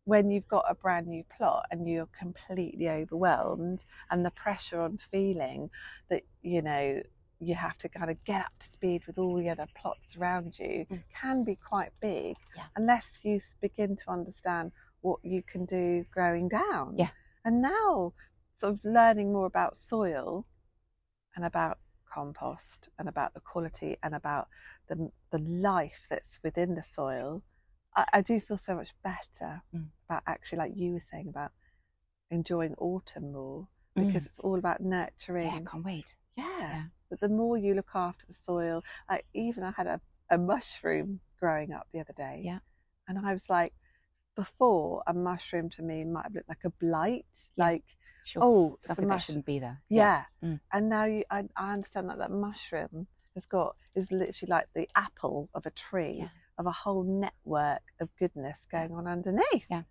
when 0.05 0.31
you've 0.31 0.49
got 0.49 0.64
a 0.69 0.75
brand 0.75 1.06
new 1.06 1.25
plot 1.37 1.67
and 1.71 1.88
you're 1.88 2.09
completely 2.19 2.88
overwhelmed, 2.88 3.85
and 4.11 4.25
the 4.25 4.31
pressure 4.31 4.81
on 4.81 4.99
feeling 5.11 5.71
that 6.11 6.23
you 6.43 6.62
know 6.62 7.03
you 7.40 7.55
have 7.55 7.79
to 7.79 7.88
kind 7.88 8.11
of 8.11 8.23
get 8.25 8.40
up 8.46 8.52
to 8.58 8.67
speed 8.67 9.02
with 9.06 9.19
all 9.19 9.37
the 9.37 9.49
other 9.49 9.67
plots 9.75 10.17
around 10.17 10.58
you 10.58 10.87
Mm. 10.90 11.02
can 11.20 11.44
be 11.44 11.56
quite 11.56 11.93
big 12.00 12.37
Yeah. 12.56 12.67
unless 12.76 13.05
you 13.23 13.40
begin 13.61 13.96
to 13.96 14.11
understand 14.11 14.73
what 15.02 15.25
you 15.25 15.43
can 15.43 15.64
do 15.64 16.05
growing 16.11 16.49
down. 16.49 16.96
Yeah. 16.99 17.11
And 17.44 17.62
now, 17.62 18.12
sort 18.56 18.75
of 18.75 18.81
learning 18.85 19.32
more 19.32 19.46
about 19.46 19.76
soil 19.76 20.44
and 21.37 21.44
about 21.44 21.79
compost 22.12 22.88
and 22.99 23.08
about 23.08 23.35
the 23.35 23.40
quality 23.40 23.96
and 24.02 24.14
about 24.14 24.49
the, 24.88 25.11
the 25.31 25.38
life 25.38 26.06
that's 26.11 26.43
within 26.43 26.75
the 26.75 26.85
soil, 26.93 27.43
I, 27.94 28.05
I 28.14 28.20
do 28.23 28.40
feel 28.40 28.58
so 28.58 28.75
much 28.75 28.93
better 29.05 29.62
Mm. 29.73 29.90
about 30.08 30.23
actually, 30.26 30.58
like 30.58 30.73
you 30.76 30.94
were 30.94 31.00
saying, 31.11 31.29
about 31.29 31.52
enjoying 32.31 32.75
autumn 32.79 33.32
more 33.32 33.69
because 33.94 34.25
Mm. 34.25 34.26
it's 34.26 34.38
all 34.40 34.58
about 34.58 34.81
nurturing. 34.81 35.46
Yeah, 35.46 35.56
I 35.56 35.70
can't 35.70 35.85
wait. 35.85 36.17
Yeah. 36.38 36.44
Yeah. 36.61 36.82
But 37.11 37.20
the 37.20 37.29
more 37.29 37.56
you 37.58 37.75
look 37.75 37.90
after 37.94 38.25
the 38.26 38.35
soil, 38.35 38.82
like 39.11 39.25
even 39.35 39.62
I 39.62 39.73
had 39.76 39.87
a, 39.87 40.00
a 40.31 40.38
mushroom 40.38 41.20
growing 41.40 41.73
up 41.73 41.87
the 41.93 42.00
other 42.00 42.14
day. 42.17 42.43
Yeah. 42.44 42.58
And 43.08 43.19
I 43.26 43.32
was 43.32 43.43
like, 43.49 43.73
before 44.37 45.02
a 45.06 45.14
mushroom 45.14 45.69
to 45.70 45.82
me 45.82 46.05
might 46.05 46.25
have 46.25 46.35
looked 46.35 46.49
like 46.49 46.64
a 46.64 46.70
blight, 46.70 47.26
like, 47.56 47.85
Sure. 48.25 48.43
oh, 48.44 48.79
Something 48.82 49.08
that 49.08 49.14
mushroom. 49.14 49.25
shouldn't 49.25 49.46
be 49.46 49.58
there. 49.58 49.81
Yeah. 49.88 50.25
Mm. 50.44 50.61
And 50.73 50.88
now 50.90 51.05
you, 51.06 51.25
I, 51.31 51.44
I 51.56 51.73
understand 51.73 52.11
that 52.11 52.19
that 52.19 52.31
mushroom 52.31 53.06
has 53.35 53.46
got 53.46 53.75
is 53.94 54.12
literally 54.12 54.50
like 54.50 54.67
the 54.75 54.87
apple 54.94 55.49
of 55.55 55.64
a 55.64 55.70
tree 55.70 56.19
Yeah. 56.20 56.29
of 56.58 56.67
a 56.67 56.73
whole 56.73 57.05
network 57.05 57.81
of 58.00 58.08
goodness 58.19 58.58
going 58.70 58.93
on 58.93 59.06
underneath. 59.06 59.64
Yeah. 59.70 59.82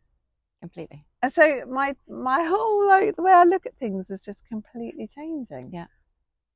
Completely. 0.61 1.03
And 1.23 1.33
so 1.33 1.63
my 1.67 1.95
my 2.07 2.43
whole 2.43 2.87
like 2.87 3.15
the 3.15 3.23
way 3.23 3.31
I 3.31 3.43
look 3.43 3.65
at 3.65 3.75
things 3.79 4.09
is 4.09 4.19
just 4.21 4.45
completely 4.49 5.07
changing. 5.07 5.71
Yeah. 5.73 5.87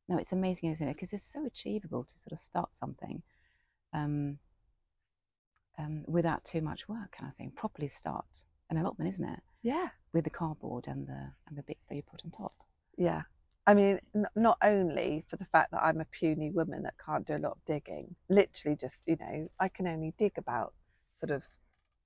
No, 0.08 0.18
it's 0.18 0.32
amazing, 0.34 0.72
isn't 0.72 0.88
it? 0.88 0.96
Because 0.96 1.14
it's 1.14 1.32
so 1.32 1.46
achievable 1.46 2.04
to 2.04 2.14
sort 2.20 2.34
of 2.34 2.40
start 2.42 2.70
something 2.78 3.22
um, 3.94 4.38
um, 5.78 6.04
without 6.08 6.44
too 6.44 6.62
much 6.62 6.88
work, 6.88 7.12
kind 7.18 7.32
of 7.32 7.38
thing. 7.38 7.52
Properly 7.56 7.90
start 7.90 8.26
an 8.70 8.78
allotment, 8.78 9.14
isn't 9.14 9.26
it? 9.28 9.40
Yeah. 9.64 9.90
With 10.14 10.24
the 10.26 10.30
cardboard 10.30 10.88
and 10.88 11.08
the 11.08 11.32
and 11.48 11.58
the 11.58 11.64
bits 11.64 11.86
that 11.88 11.96
you 11.96 12.04
put 12.04 12.22
on 12.26 12.32
top. 12.32 12.54
Yeah. 12.98 13.22
I 13.68 13.74
mean, 13.74 14.00
n- 14.16 14.26
not 14.36 14.58
only 14.64 15.24
for 15.30 15.38
the 15.38 15.46
fact 15.46 15.72
that 15.72 15.84
I'm 15.84 16.02
a 16.02 16.06
puny 16.06 16.50
woman 16.50 16.82
that 16.84 16.96
can't 17.04 17.26
do 17.26 17.36
a 17.36 17.38
lot 17.38 17.54
of 17.54 17.66
digging, 17.66 18.16
literally 18.28 18.76
just, 18.76 19.02
you 19.06 19.18
know, 19.20 19.50
I 19.60 19.70
can 19.70 19.88
only 19.88 20.14
dig 20.18 20.34
about 20.38 20.74
sort 21.20 21.30
of 21.30 21.44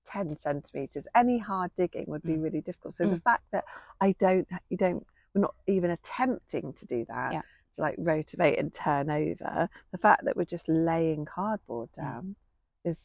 10 0.08 0.38
centimetres. 0.38 1.08
Any 1.16 1.40
hard 1.40 1.72
digging 1.78 2.06
would 2.08 2.24
be 2.24 2.34
Mm. 2.34 2.44
really 2.44 2.62
difficult. 2.62 2.96
So 2.96 3.06
the 3.08 3.16
Mm. 3.16 3.24
fact 3.24 3.50
that 3.52 3.64
I 4.02 4.12
don't, 4.20 4.48
you 4.70 4.76
don't, 4.78 5.08
we're 5.34 5.42
not 5.42 5.56
even 5.66 5.92
attempting 5.92 6.74
to 6.74 6.86
do 6.86 7.06
that, 7.06 7.34
Yeah. 7.34 7.42
Like 7.78 7.96
rotate 7.98 8.58
and 8.60 8.74
turn 8.74 9.10
over, 9.10 9.70
the 9.92 9.98
fact 9.98 10.26
that 10.26 10.36
we're 10.38 10.46
just 10.46 10.68
laying 10.70 11.26
cardboard 11.26 11.90
Mm. 11.94 11.96
down 12.04 12.36
is 12.84 12.98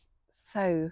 so. 0.53 0.91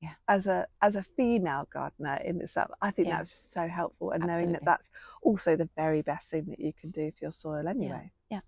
Yeah. 0.00 0.14
As 0.28 0.46
a 0.46 0.66
as 0.80 0.96
a 0.96 1.02
female 1.02 1.68
gardener 1.72 2.14
in 2.24 2.40
itself, 2.40 2.70
I 2.80 2.90
think 2.90 3.08
Yeah. 3.08 3.18
that's 3.18 3.30
just 3.30 3.52
so 3.52 3.68
helpful, 3.68 4.12
and 4.12 4.26
knowing 4.26 4.52
that 4.52 4.64
that's 4.64 4.88
also 5.22 5.56
the 5.56 5.68
very 5.76 6.00
best 6.02 6.26
thing 6.30 6.46
that 6.46 6.58
you 6.58 6.72
can 6.72 6.90
do 6.90 7.10
for 7.12 7.18
your 7.26 7.32
soil 7.32 7.68
anyway. 7.68 8.10
yeah. 8.30 8.40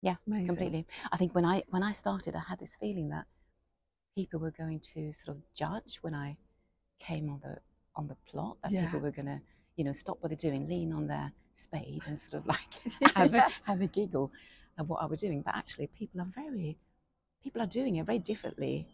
Yeah, 0.00 0.16
Amazing. 0.26 0.46
completely. 0.46 0.86
I 1.12 1.16
think 1.16 1.34
when 1.36 1.44
I 1.44 1.62
when 1.70 1.84
I 1.84 1.92
started, 1.92 2.34
I 2.34 2.40
had 2.40 2.58
this 2.58 2.74
feeling 2.76 3.10
that 3.10 3.26
people 4.16 4.40
were 4.40 4.50
going 4.50 4.80
to 4.80 5.12
sort 5.12 5.36
of 5.36 5.42
judge 5.54 5.98
when 6.02 6.14
I 6.14 6.36
came 6.98 7.30
on 7.30 7.40
the 7.40 7.58
on 7.94 8.08
the 8.08 8.16
plot. 8.28 8.56
That 8.62 8.72
Yeah. 8.72 8.86
people 8.86 8.98
were 9.00 9.12
going 9.12 9.26
to, 9.26 9.40
you 9.76 9.84
know, 9.84 9.92
stop 9.92 10.20
what 10.20 10.30
they're 10.30 10.50
doing, 10.50 10.66
lean 10.66 10.92
on 10.92 11.06
their 11.06 11.32
spade, 11.54 12.02
and 12.06 12.20
sort 12.20 12.34
of 12.34 12.46
like 12.46 12.58
have 13.16 13.34
a, 13.34 13.48
have 13.64 13.80
a 13.80 13.86
giggle 13.86 14.30
at 14.78 14.86
what 14.86 15.02
I 15.02 15.06
was 15.06 15.20
doing. 15.20 15.42
But 15.42 15.54
actually, 15.56 15.88
people 15.88 16.20
are 16.20 16.28
very 16.34 16.76
people 17.42 17.60
are 17.62 17.66
doing 17.66 17.96
it 17.96 18.06
very 18.06 18.18
differently 18.18 18.86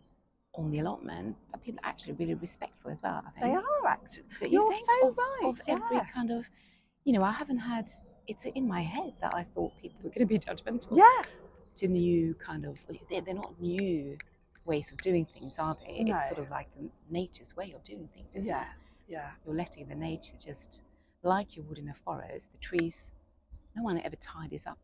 on 0.54 0.70
the 0.70 0.78
allotment. 0.80 1.36
But 1.50 1.62
people 1.62 1.80
are 1.84 1.88
actually 1.90 2.14
really 2.14 2.34
respectful 2.34 2.90
as 2.90 2.98
well. 3.02 3.22
I 3.26 3.30
think 3.40 3.52
They 3.52 3.54
are 3.54 3.86
actually. 3.86 4.24
You 4.42 4.62
You're 4.62 4.72
think? 4.72 4.86
so 5.02 5.08
of, 5.08 5.16
right. 5.18 5.40
Of 5.44 5.60
every 5.68 6.00
kind 6.14 6.30
of, 6.30 6.44
you 7.04 7.12
know, 7.12 7.22
I 7.22 7.32
haven't 7.32 7.58
had. 7.58 7.90
It's 8.26 8.44
in 8.44 8.68
my 8.68 8.82
head 8.82 9.14
that 9.22 9.34
I 9.34 9.44
thought 9.54 9.72
people 9.80 10.00
were 10.04 10.10
going 10.10 10.20
to 10.20 10.26
be 10.26 10.38
judgmental 10.38 10.94
yeah. 10.94 11.22
to 11.76 11.88
new 11.88 12.34
kind 12.34 12.66
of 12.66 12.76
they're, 13.10 13.22
they're 13.22 13.32
not 13.34 13.58
new 13.58 14.18
ways 14.66 14.90
of 14.92 14.98
doing 14.98 15.26
things 15.32 15.54
are 15.58 15.74
they 15.82 16.04
No. 16.04 16.14
it's 16.14 16.28
sort 16.28 16.40
of 16.40 16.50
like 16.50 16.68
nature's 17.10 17.56
way 17.56 17.72
of 17.72 17.82
doing 17.84 18.06
things 18.12 18.28
isn't 18.34 18.44
Yeah. 18.44 18.60
it 18.60 18.66
Yeah. 19.08 19.30
you're 19.46 19.54
letting 19.54 19.88
the 19.88 19.94
nature 19.94 20.34
just 20.44 20.82
like 21.22 21.56
you 21.56 21.62
would 21.62 21.78
in 21.78 21.88
a 21.88 21.94
forest 21.94 22.52
the 22.52 22.58
trees 22.58 23.10
no 23.76 23.82
one 23.82 24.00
ever 24.00 24.16
tidies 24.16 24.62
up 24.66 24.78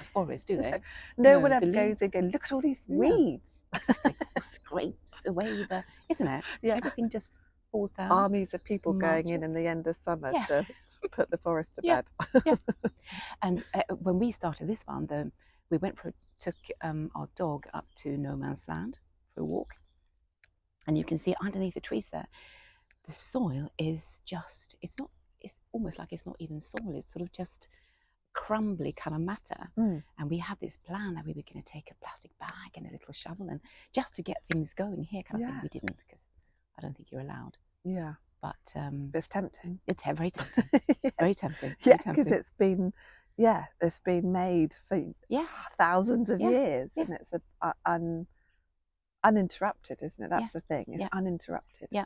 a 0.00 0.04
forest 0.12 0.46
do 0.46 0.56
they 0.56 0.80
No, 1.18 1.32
No, 1.32 1.40
one 1.40 1.52
ever 1.52 1.66
goes 1.66 1.96
and 2.00 2.12
goes, 2.12 2.32
look 2.32 2.44
at 2.44 2.52
all 2.52 2.60
these 2.60 2.80
No. 2.88 2.98
weeds. 2.98 3.42
exactly 3.88 4.16
or 4.36 4.42
scrapes 4.42 5.26
away 5.26 5.64
the 5.68 5.84
isn't 6.08 6.26
it 6.26 6.44
Yeah. 6.62 6.76
everything 6.76 7.10
just 7.10 7.32
falls 7.70 7.90
down 7.92 8.10
Armies 8.12 8.54
of 8.54 8.64
people 8.64 8.92
going 8.94 9.28
in 9.28 9.42
in 9.44 9.52
the 9.54 9.66
end 9.66 9.86
of 9.86 9.96
summer 10.04 10.32
Yeah. 10.32 10.46
to 10.46 11.08
put 11.10 11.30
the 11.30 11.38
forest 11.38 11.74
to 11.76 11.82
Yeah. 11.82 12.02
bed. 12.44 12.50
and 13.42 13.64
uh, 13.74 13.82
when 13.94 14.18
we 14.18 14.32
started 14.32 14.68
this 14.68 14.82
one 14.86 15.06
the 15.06 15.30
we 15.70 15.76
went 15.76 15.98
for 15.98 16.14
took 16.40 16.54
um, 16.82 17.10
our 17.14 17.28
dog 17.36 17.66
up 17.74 17.86
to 17.96 18.16
no 18.16 18.36
man's 18.36 18.62
land 18.66 18.98
for 19.34 19.42
a 19.42 19.44
walk, 19.44 19.68
and 20.86 20.96
you 20.96 21.04
can 21.04 21.18
see 21.18 21.34
underneath 21.42 21.74
the 21.74 21.80
trees 21.80 22.08
there, 22.10 22.26
the 23.06 23.12
soil 23.12 23.70
is 23.78 24.22
just 24.24 24.76
it's 24.80 24.94
not 24.98 25.10
almost 25.72 25.98
like 25.98 26.12
it's 26.12 26.26
not 26.26 26.36
even 26.38 26.60
solid, 26.60 26.96
It's 26.96 27.12
sort 27.12 27.22
of 27.22 27.32
just 27.32 27.68
crumbly 28.32 28.92
kind 28.92 29.14
of 29.16 29.22
matter. 29.22 29.70
Mm. 29.78 30.02
And 30.18 30.30
we 30.30 30.38
had 30.38 30.58
this 30.60 30.76
plan 30.86 31.14
that 31.14 31.24
we 31.24 31.32
were 31.32 31.42
going 31.52 31.62
to 31.62 31.72
take 31.72 31.90
a 31.90 32.04
plastic 32.04 32.30
bag 32.38 32.70
and 32.76 32.86
a 32.86 32.90
little 32.92 33.12
shovel 33.12 33.48
and 33.48 33.60
just 33.94 34.14
to 34.16 34.22
get 34.22 34.38
things 34.50 34.74
going 34.74 35.02
here. 35.04 35.22
Kind 35.22 35.42
of 35.42 35.48
Yeah. 35.48 35.60
thing. 35.60 35.70
We 35.72 35.80
didn't 35.80 35.96
because 35.98 36.20
I 36.78 36.82
don't 36.82 36.96
think 36.96 37.10
you're 37.10 37.20
allowed. 37.20 37.56
Yeah, 37.84 38.14
But 38.42 38.56
um, 38.76 39.08
but 39.12 39.18
it's 39.18 39.28
tempting. 39.28 39.80
it's 39.86 40.02
very 40.04 40.30
tempting. 40.30 40.70
Very 41.18 41.34
tempting. 41.34 41.74
yeah, 41.84 41.96
because 41.96 42.26
it's 42.28 42.52
been, 42.52 42.92
yeah, 43.36 43.64
it's 43.80 43.98
been 43.98 44.30
made 44.32 44.74
for 44.88 45.02
Yeah. 45.28 45.46
thousands 45.78 46.28
of 46.30 46.40
Yeah, 46.40 46.50
years, 46.50 46.90
yeah. 46.94 47.04
and 47.04 47.14
it's 47.14 47.32
a, 47.32 47.40
a, 47.62 47.72
un, 47.86 48.26
uninterrupted, 49.24 49.98
isn't 50.02 50.22
it? 50.24 50.30
That's 50.30 50.42
Yeah, 50.42 50.48
the 50.52 50.60
thing. 50.60 50.84
It's 50.88 51.00
yeah. 51.00 51.08
uninterrupted. 51.12 51.88
Yeah. 51.90 52.04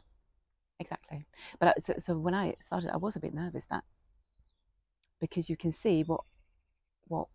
Exactly. 0.81 1.26
But 1.59 1.69
I- 1.69 1.81
so, 1.83 1.95
so 1.99 2.19
when 2.19 2.35
I 2.35 2.55
started, 2.62 2.91
I 2.93 2.97
was 2.97 3.17
a 3.17 3.21
bit 3.21 3.35
nervous 3.35 3.67
that 3.67 3.85
because 5.21 5.49
you 5.49 5.57
can 5.57 5.73
see 5.73 6.02
what 6.02 6.23
what 7.09 7.29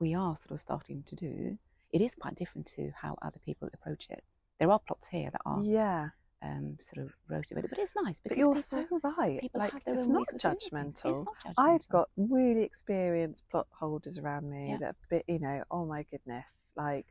we 0.00 0.14
are 0.14 0.36
sort 0.38 0.52
of 0.52 0.60
starting 0.60 1.02
to 1.04 1.14
do. 1.16 1.58
It 1.92 2.00
is 2.00 2.14
quite 2.14 2.34
different 2.34 2.66
to 2.76 2.90
how 3.00 3.16
other 3.22 3.38
people 3.44 3.68
approach 3.72 4.06
it. 4.10 4.24
There 4.58 4.70
are 4.70 4.78
plots 4.78 5.06
here 5.06 5.30
that 5.30 5.40
are 5.44 5.62
Yeah, 5.64 6.08
um, 6.42 6.78
sort 6.92 7.06
of 7.06 7.12
rotated, 7.28 7.68
but 7.70 7.78
it's 7.78 7.92
nice 7.94 8.18
but 8.20 8.30
because 8.30 8.38
you're 8.38 8.54
people, 8.54 8.98
so 9.00 9.10
right. 9.18 9.40
people 9.40 9.60
Like 9.60 9.74
it's 9.86 10.08
not 10.08 10.20
ways 10.20 10.32
of 10.32 10.40
doing 10.40 10.56
things. 10.58 11.00
judgmental. 11.02 11.10
It's 11.10 11.24
not 11.26 11.36
judgmental. 11.44 11.74
I've 11.74 11.88
got 11.88 12.08
really 12.16 12.62
experienced 12.62 13.48
plot 13.50 13.66
holders 13.70 14.18
around 14.18 14.50
me 14.50 14.70
Yeah. 14.70 14.78
that, 14.78 14.96
been, 15.08 15.22
you 15.28 15.38
know, 15.38 15.62
oh 15.70 15.84
my 15.84 16.02
goodness, 16.04 16.46
like 16.76 17.06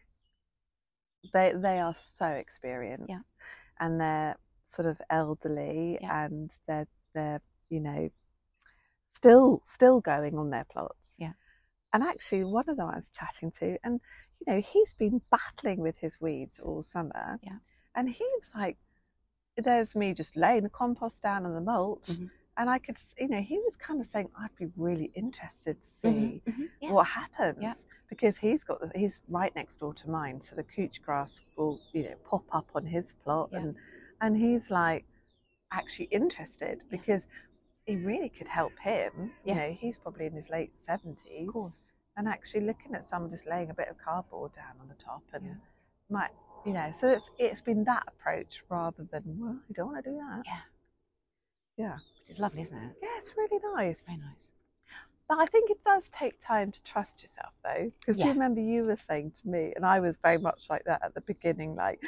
they 1.33 1.53
they 1.55 1.79
are 1.79 1.95
so 2.17 2.25
experienced, 2.25 3.09
Yeah. 3.09 3.21
and 3.79 3.99
they're 4.01 4.35
sort 4.71 4.87
of 4.87 5.01
elderly, 5.09 5.97
Yeah. 6.01 6.25
and 6.25 6.51
they're 6.67 6.87
they're 7.13 7.41
you 7.69 7.79
know 7.81 8.09
still 9.13 9.61
still 9.65 9.99
going 10.01 10.37
on 10.37 10.49
their 10.49 10.65
plots. 10.71 11.11
Yeah. 11.17 11.33
And 11.93 12.03
actually, 12.03 12.43
one 12.45 12.69
of 12.69 12.77
them 12.77 12.89
I 12.89 12.95
was 12.95 13.09
chatting 13.09 13.51
to, 13.59 13.77
and 13.83 13.99
you 14.39 14.53
know, 14.53 14.61
he's 14.61 14.93
been 14.93 15.21
battling 15.29 15.79
with 15.81 15.97
his 15.97 16.19
weeds 16.21 16.59
all 16.59 16.81
summer. 16.81 17.39
Yeah. 17.43 17.57
And 17.95 18.09
he 18.09 18.25
was 18.39 18.49
like, 18.55 18.77
"There's 19.57 19.95
me 19.95 20.13
just 20.13 20.35
laying 20.37 20.63
the 20.63 20.69
compost 20.69 21.21
down 21.21 21.45
and 21.45 21.55
the 21.55 21.61
mulch." 21.61 22.07
Mhm. 22.09 22.29
And 22.57 22.69
I 22.69 22.79
could, 22.79 22.97
you 23.17 23.27
know, 23.29 23.41
he 23.41 23.57
was 23.59 23.75
kind 23.77 24.01
of 24.01 24.07
saying, 24.11 24.29
I'd 24.37 24.55
be 24.57 24.67
really 24.75 25.09
interested 25.15 25.77
to 25.81 25.91
see 26.01 26.41
Mhm, 26.45 26.53
mhm, 26.53 26.69
yeah. 26.81 26.91
what 26.91 27.07
happens 27.07 27.57
Yeah. 27.61 27.73
because 28.09 28.37
he's 28.37 28.63
got, 28.63 28.81
the, 28.81 28.91
he's 28.99 29.21
right 29.29 29.55
next 29.55 29.79
door 29.79 29.93
to 29.95 30.09
mine, 30.09 30.41
so 30.41 30.55
the 30.55 30.63
couch 30.63 31.01
grass 31.01 31.39
will, 31.55 31.79
you 31.93 32.03
know, 32.03 32.15
pop 32.25 32.43
up 32.51 32.67
on 32.75 32.85
his 32.85 33.13
plot, 33.23 33.49
Yeah. 33.53 33.59
and 33.59 33.75
and 34.21 34.37
he's 34.37 34.69
like 34.69 35.05
actually 35.71 36.05
interested 36.05 36.83
because 36.89 37.23
he 37.85 37.95
really 37.95 38.29
could 38.29 38.47
help 38.47 38.77
him. 38.79 39.31
You 39.43 39.55
know, 39.55 39.75
he's 39.79 39.97
probably 39.97 40.27
in 40.27 40.33
his 40.33 40.49
late 40.49 40.71
seventies, 40.85 41.47
Of 41.47 41.53
course. 41.53 41.73
and 42.17 42.27
actually 42.27 42.61
looking 42.61 42.93
at 42.95 43.05
someone 43.07 43.31
just 43.31 43.47
laying 43.47 43.69
a 43.69 43.73
bit 43.73 43.87
of 43.89 43.97
cardboard 43.97 44.53
down 44.53 44.75
on 44.79 44.87
the 44.87 45.03
top 45.03 45.23
and 45.33 45.55
might, 46.09 46.31
you 46.65 46.73
know, 46.73 46.93
so 46.99 47.07
it's 47.09 47.25
it's 47.39 47.61
been 47.61 47.83
that 47.85 48.03
approach 48.07 48.63
rather 48.69 49.07
than 49.11 49.23
well, 49.39 49.57
I 49.69 49.73
don't 49.73 49.91
want 49.91 50.03
to 50.03 50.11
do 50.11 50.17
that. 50.17 50.43
Yeah. 50.45 50.59
Yeah. 51.77 51.97
Which 52.19 52.29
is 52.29 52.39
lovely, 52.39 52.61
isn't 52.61 52.77
it? 52.77 52.95
Yeah, 53.01 53.09
it's 53.17 53.31
really 53.35 53.59
nice. 53.75 53.97
Very 54.05 54.19
nice. 54.19 54.47
But 55.27 55.39
I 55.39 55.45
think 55.45 55.69
it 55.71 55.81
does 55.85 56.03
take 56.11 56.35
time 56.45 56.71
to 56.73 56.83
trust 56.83 57.21
yourself, 57.23 57.53
though, 57.63 57.91
because 57.99 58.17
Yeah. 58.19 58.25
you 58.27 58.33
remember 58.33 58.59
you 58.59 58.83
were 58.83 58.97
saying 59.07 59.31
to 59.41 59.47
me, 59.47 59.71
and 59.75 59.85
I 59.85 60.01
was 60.01 60.17
very 60.21 60.37
much 60.37 60.69
like 60.69 60.83
that 60.83 61.01
at 61.03 61.13
the 61.13 61.21
beginning, 61.21 61.75
like, 61.75 62.01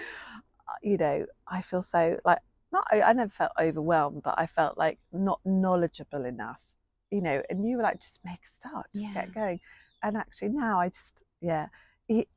you 0.81 0.97
know, 0.97 1.25
I 1.47 1.61
feel 1.61 1.81
so 1.83 2.19
like 2.25 2.39
not. 2.71 2.85
I 2.91 3.13
never 3.13 3.31
felt 3.31 3.51
overwhelmed, 3.59 4.23
but 4.23 4.35
I 4.37 4.47
felt 4.47 4.77
like 4.77 4.99
not 5.11 5.39
knowledgeable 5.45 6.25
enough, 6.25 6.59
you 7.11 7.21
know. 7.21 7.41
And 7.49 7.65
you 7.67 7.77
were 7.77 7.83
like, 7.83 8.01
just 8.01 8.19
make 8.25 8.39
a 8.39 8.67
start, 8.69 8.87
just 8.95 9.13
Yeah. 9.13 9.13
get 9.13 9.33
going. 9.33 9.59
And 10.03 10.17
actually, 10.17 10.49
now 10.49 10.79
I 10.79 10.89
just, 10.89 11.21
yeah, 11.41 11.67
it, 12.09 12.27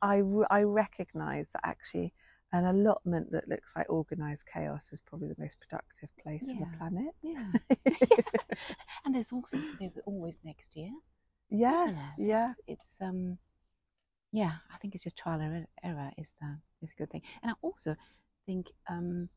I 0.00 0.62
recognise 0.62 1.46
that 1.52 1.62
actually. 1.64 2.12
An 2.54 2.66
allotment 2.66 3.32
that 3.32 3.48
looks 3.48 3.70
like 3.74 3.88
organised 3.88 4.42
chaos 4.52 4.82
is 4.92 5.00
probably 5.06 5.28
the 5.28 5.36
most 5.38 5.56
productive 5.58 6.10
place 6.22 6.42
on 6.52 6.60
the 6.60 6.66
planet. 6.76 7.14
Yeah. 7.22 7.52
and 9.04 9.14
there's 9.14 9.32
also 9.32 9.58
there's 9.78 9.98
always 10.06 10.36
next 10.44 10.76
year, 10.76 10.90
yeah, 11.50 11.88
it? 11.88 11.94
yeah. 12.16 12.52
It's 12.66 13.00
um, 13.00 13.38
yeah. 14.32 14.52
I 14.74 14.78
think 14.78 14.94
it's 14.94 15.04
just 15.04 15.16
trial 15.16 15.40
and 15.40 15.66
error 15.84 16.10
is 16.18 16.26
the 16.40 16.56
is 16.82 16.90
a 16.96 16.98
good 16.98 17.10
thing, 17.10 17.22
and 17.42 17.52
I 17.52 17.54
also 17.62 17.94
think 18.46 18.66
um, 18.88 19.28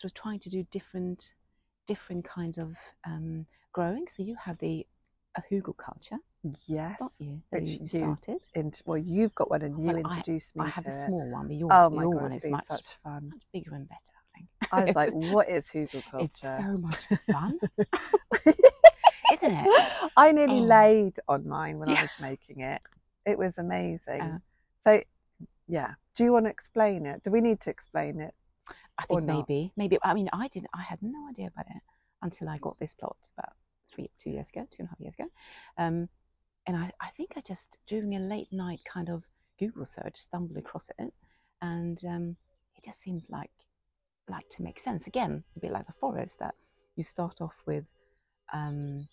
sort 0.00 0.10
of 0.10 0.14
trying 0.14 0.40
to 0.40 0.50
do 0.50 0.66
different 0.70 1.32
different 1.86 2.24
kinds 2.24 2.56
of 2.58 2.74
um 3.06 3.46
growing. 3.72 4.06
So 4.08 4.22
you 4.22 4.36
have 4.42 4.58
the 4.58 4.86
a 5.36 5.42
hugelkultur, 5.52 6.18
yes. 6.66 6.96
don't 7.00 7.12
you? 7.18 7.40
Which 7.50 7.64
you, 7.64 7.88
started. 7.88 8.46
well, 8.86 8.98
you've 8.98 9.34
got 9.34 9.50
one 9.50 9.62
and 9.62 9.76
you 9.84 9.86
Well, 9.92 10.02
I- 10.04 10.18
introduced 10.18 10.54
me 10.56 10.64
I 10.64 10.68
have 10.68 10.86
a 10.86 11.06
small 11.06 11.28
one, 11.32 11.48
but 11.48 11.56
your, 11.56 11.72
Oh 11.72 11.90
my 11.90 12.02
your 12.02 12.12
god, 12.12 12.22
one 12.22 12.32
is 12.32 12.44
much, 12.46 12.64
such 12.70 12.84
fun. 13.02 13.30
much 13.32 13.42
bigger 13.52 13.74
and 13.74 13.88
better. 13.88 13.98
I 14.16 14.38
think. 14.38 14.48
I 14.70 14.84
was 14.84 14.94
like, 14.94 15.10
what 15.34 15.48
is 15.50 15.66
Hugelkultur? 15.66 16.22
It's 16.22 16.40
so 16.40 16.78
much 16.78 17.04
fun, 17.32 17.58
isn't 18.46 18.58
it? 19.42 19.92
I 20.16 20.32
nearly 20.32 20.60
Oh. 20.60 20.64
laid 20.64 21.14
on 21.28 21.48
mine 21.48 21.78
when 21.80 21.88
I 21.88 22.00
was 22.02 22.10
making 22.20 22.60
it. 22.60 22.80
It 23.26 23.38
was 23.38 23.58
amazing. 23.58 24.20
Uh, 24.20 24.38
so, 24.84 25.02
yeah. 25.66 25.94
Do 26.16 26.24
you 26.24 26.32
want 26.32 26.46
to 26.46 26.50
explain 26.50 27.06
it? 27.06 27.22
Do 27.24 27.30
we 27.30 27.40
need 27.40 27.60
to 27.62 27.70
explain 27.70 28.20
it? 28.20 28.34
I 28.98 29.06
think 29.06 29.24
maybe, 29.24 29.72
maybe. 29.76 29.98
I 30.02 30.14
mean, 30.14 30.28
I 30.32 30.48
didn't. 30.48 30.70
I 30.74 30.82
had 30.82 30.98
no 31.02 31.28
idea 31.28 31.48
about 31.48 31.66
it 31.66 31.82
until 32.22 32.48
I 32.48 32.58
got 32.58 32.78
this 32.78 32.94
plot 32.94 33.16
about 33.36 33.52
three, 33.92 34.10
two 34.22 34.30
years 34.30 34.48
ago, 34.48 34.66
two 34.70 34.80
and 34.80 34.86
a 34.86 34.90
half 34.90 35.00
years 35.00 35.14
ago. 35.18 35.28
Um, 35.78 36.08
and 36.66 36.76
I, 36.76 36.90
I 37.00 37.10
think 37.16 37.32
I 37.36 37.40
just 37.40 37.78
during 37.86 38.14
a 38.14 38.20
late 38.20 38.52
night 38.52 38.80
kind 38.90 39.08
of 39.08 39.24
Google 39.58 39.86
search 39.86 40.16
stumbled 40.16 40.56
across 40.56 40.88
it, 40.98 41.12
and 41.60 41.98
um, 42.04 42.36
it 42.76 42.84
just 42.84 43.02
seemed 43.02 43.24
like 43.28 43.50
like 44.28 44.48
to 44.50 44.62
make 44.62 44.80
sense. 44.80 45.06
Again, 45.06 45.42
a 45.56 45.60
bit 45.60 45.72
like 45.72 45.86
the 45.86 45.92
forest 46.00 46.38
that 46.38 46.54
you 46.96 47.04
start 47.04 47.40
off 47.40 47.54
with. 47.66 47.84
Um, 48.52 49.08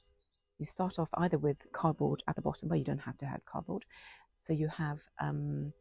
you 0.62 0.68
start 0.68 1.00
off 1.00 1.10
either 1.16 1.38
with 1.38 1.58
cardboard 1.74 2.24
at 2.28 2.36
the 2.36 2.42
bottom, 2.42 2.70
but 2.70 2.78
you 2.78 2.86
don't 2.86 3.00
have 3.00 3.18
to 3.18 3.26
have 3.26 3.44
cardboard. 3.46 3.84
So 4.46 4.54
you 4.54 4.68
have 4.70 5.00
um, 5.20 5.74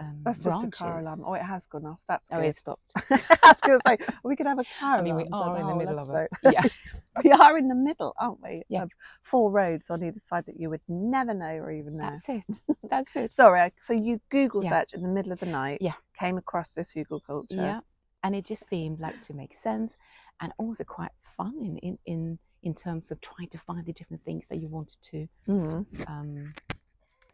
um, 0.00 0.20
That's 0.24 0.38
just 0.38 0.48
branches. 0.48 0.80
a 0.80 0.84
car 0.84 1.00
alarm. 1.00 1.22
Oh, 1.24 1.34
it 1.34 1.42
has 1.42 1.62
gone 1.70 1.86
off. 1.86 1.98
That's 2.08 2.24
Oh, 2.32 2.36
good. 2.40 2.46
it 2.46 2.56
stopped. 2.56 2.92
I 3.10 3.20
was 3.44 3.56
going 3.62 3.78
to 3.80 3.82
say, 3.86 4.14
we 4.24 4.36
could 4.36 4.46
have 4.46 4.58
a 4.58 4.64
car 4.80 4.98
I 4.98 5.02
mean, 5.02 5.16
we 5.16 5.26
are 5.32 5.58
in 5.60 5.66
the 5.66 5.74
middle 5.76 5.98
of 5.98 6.08
episode. 6.10 6.28
it. 6.44 6.52
Yeah. 6.54 6.62
we 7.24 7.30
are 7.32 7.58
in 7.58 7.68
the 7.68 7.74
middle, 7.74 8.14
aren't 8.18 8.42
we? 8.42 8.62
Yeah. 8.68 8.84
Of 8.84 8.90
four 9.22 9.50
roads 9.50 9.90
on 9.90 10.02
either 10.02 10.20
side 10.28 10.46
that 10.46 10.58
you 10.58 10.70
would 10.70 10.80
never 10.88 11.34
know 11.34 11.46
are 11.46 11.70
even 11.70 11.96
there. 11.96 12.20
That's 12.26 12.44
it. 12.48 12.76
That's 12.90 13.10
it. 13.14 13.32
Sorry, 13.36 13.72
so 13.86 13.92
you 13.92 14.20
Google 14.30 14.64
Yeah. 14.64 14.70
search 14.80 14.94
in 14.94 15.02
the 15.02 15.08
middle 15.08 15.32
of 15.32 15.40
the 15.40 15.46
night, 15.46 15.78
Yeah. 15.80 15.94
came 16.18 16.38
across 16.38 16.70
this 16.70 16.90
hugelkultur. 16.92 17.46
Yeah. 17.50 17.80
And 18.24 18.34
it 18.34 18.44
just 18.46 18.68
seemed 18.68 18.98
like 19.00 19.20
to 19.22 19.34
make 19.34 19.54
sense 19.56 19.96
and 20.40 20.52
also 20.58 20.82
quite 20.82 21.12
fun 21.36 21.54
in, 21.60 21.78
in, 21.78 21.98
in, 22.06 22.38
in 22.64 22.74
terms 22.74 23.10
of 23.12 23.20
trying 23.20 23.48
to 23.48 23.58
find 23.58 23.84
the 23.86 23.92
different 23.92 24.24
things 24.24 24.44
that 24.48 24.56
you 24.58 24.68
wanted 24.68 24.96
to 25.02 25.28
Mhm. 25.48 25.86
um, 26.08 26.54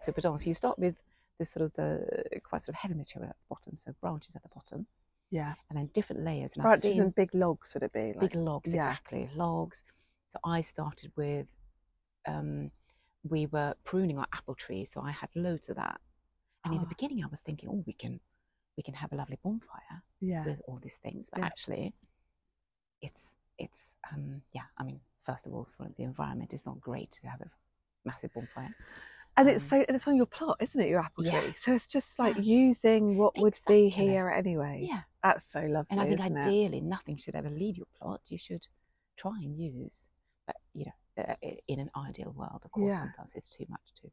to 0.05 0.13
put 0.13 0.25
on. 0.25 0.39
So 0.39 0.45
you 0.47 0.55
start 0.55 0.79
with 0.79 0.97
the 1.39 1.47
sort 1.47 1.65
of 1.65 1.73
the 1.75 2.41
quite 2.45 2.63
sort 2.63 2.71
of 2.71 2.75
heavy 2.77 2.95
material 2.95 3.31
at 3.31 3.37
the 3.37 3.47
bottom, 3.55 3.79
so 3.79 3.93
branches 4.01 4.35
at 4.37 4.43
the 4.43 4.49
bottom, 4.55 4.87
Yeah. 5.31 5.55
and 5.69 5.79
then 5.79 5.87
different 5.95 6.23
layers. 6.25 6.53
And 6.55 6.63
Branches 6.65 6.83
seen 6.83 7.03
and 7.03 7.15
big 7.15 7.35
logs 7.35 7.73
would 7.75 7.83
it 7.85 7.93
be? 7.93 8.13
big 8.21 8.35
logs, 8.35 8.73
yeah. 8.73 8.91
exactly, 8.91 9.31
logs. 9.35 9.83
So 10.29 10.39
I 10.45 10.61
started 10.63 11.13
with, 11.17 11.47
um, 12.27 12.71
we 13.29 13.47
were 13.47 13.75
pruning 13.85 14.19
our 14.19 14.27
apple 14.33 14.55
tree, 14.55 14.85
so 14.85 15.01
I 15.01 15.11
had 15.13 15.31
loads 15.35 15.69
of 15.71 15.77
that. 15.77 16.01
And 16.65 16.75
in 16.75 16.81
the 16.81 16.87
Oh. 16.87 16.89
beginning, 16.91 17.25
I 17.25 17.29
was 17.29 17.41
thinking, 17.41 17.69
oh, 17.71 17.83
we 17.87 17.95
can, 17.95 18.21
we 18.77 18.83
can 18.83 18.95
have 18.95 19.13
a 19.13 19.17
lovely 19.17 19.39
bonfire. 19.43 20.03
yeah. 20.21 20.45
with 20.45 20.61
all 20.67 20.79
these 20.83 20.99
things. 21.03 21.31
But 21.33 21.41
Yeah. 21.41 21.47
actually, 21.47 21.95
it's 23.01 23.23
it's 23.59 23.93
um, 24.13 24.43
yeah. 24.53 24.67
I 24.79 24.85
mean, 24.85 25.01
first 25.27 25.47
of 25.47 25.53
all, 25.55 25.69
for 25.77 25.89
the 25.97 26.03
environment, 26.05 26.53
it's 26.53 26.67
not 26.67 26.81
great 26.81 27.13
to 27.13 27.27
have 27.29 27.41
a 27.41 27.51
massive 28.05 28.33
bonfire. 28.35 28.75
And 29.37 29.49
it's 29.49 29.63
um, 29.65 29.71
so 29.71 29.85
and 29.89 29.97
it's 29.97 30.07
on 30.09 30.17
your 30.17 30.27
plot, 30.27 30.57
isn't 30.61 30.81
it? 30.81 30.89
Your 30.89 31.01
apple 31.01 31.25
Yeah. 31.25 31.41
tree. 31.41 31.55
So 31.65 31.73
it's 31.73 31.87
just 31.87 32.19
like 32.19 32.37
Yeah. 32.37 32.43
using 32.43 33.17
what 33.17 33.39
would 33.39 33.55
be 33.67 33.89
here 33.89 34.29
anyway. 34.29 34.87
Yeah, 34.89 35.01
That's 35.23 35.43
so 35.53 35.61
lovely. 35.61 35.87
and 35.91 36.01
I 36.01 36.07
think 36.07 36.21
isn't 36.21 36.37
it? 36.37 36.47
ideally, 36.47 36.81
nothing 36.81 37.17
should 37.17 37.35
ever 37.35 37.51
leave 37.51 37.77
your 37.77 37.87
plot. 37.99 38.21
You 38.29 38.39
should 38.39 38.67
try 39.17 39.39
and 39.43 39.57
use, 39.59 40.09
but 40.47 40.57
you 40.75 40.87
know, 40.87 41.25
uh, 41.25 41.35
in 41.69 41.81
an 41.81 41.91
ideal 41.97 42.33
world, 42.37 42.63
of 42.65 42.71
course, 42.73 42.93
Yeah. 42.93 43.01
sometimes 43.01 43.33
it's 43.35 43.49
too 43.49 43.67
much 43.69 43.95
to. 44.03 44.11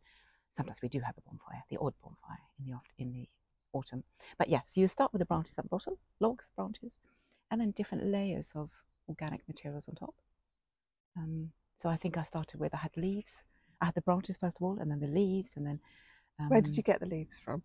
Sometimes 0.56 0.82
we 0.82 0.90
do 0.90 1.00
have 1.02 1.16
a 1.18 1.22
bonfire, 1.22 1.64
the 1.70 1.78
odd 1.80 1.94
bonfire 2.02 2.40
in 2.60 2.66
the 2.66 3.04
in 3.04 3.12
the 3.12 3.30
autumn. 3.74 4.04
But 4.38 4.50
yeah, 4.50 4.62
so 4.66 4.82
you 4.82 4.88
start 4.88 5.14
with 5.14 5.20
the 5.20 5.26
branches 5.26 5.58
at 5.58 5.66
the 5.66 5.70
bottom, 5.70 5.96
logs, 6.20 6.50
branches, 6.56 6.94
and 7.52 7.62
then 7.62 7.72
different 7.72 8.06
layers 8.06 8.52
of 8.56 8.70
organic 9.08 9.48
materials 9.48 9.88
on 9.88 9.96
top. 9.96 10.16
Um, 11.18 11.52
so 11.78 11.90
I 11.90 11.98
think 11.98 12.18
I 12.18 12.24
started 12.24 12.60
with 12.60 12.74
I 12.74 12.78
had 12.78 12.96
leaves. 12.98 13.44
I 13.82 13.86
had 13.86 13.96
the 13.96 14.02
branches 14.02 14.38
first 14.38 14.58
of 14.58 14.64
all, 14.64 14.78
and 14.80 14.90
then 14.92 15.00
the 15.00 15.08
leaves, 15.08 15.52
and 15.56 15.66
then 15.66 15.80
Where 16.48 16.62
did 16.62 16.70
Um, 16.70 16.78
you 16.78 16.84
get 16.84 17.00
the 17.00 17.06
leaves 17.08 17.40
from? 17.40 17.64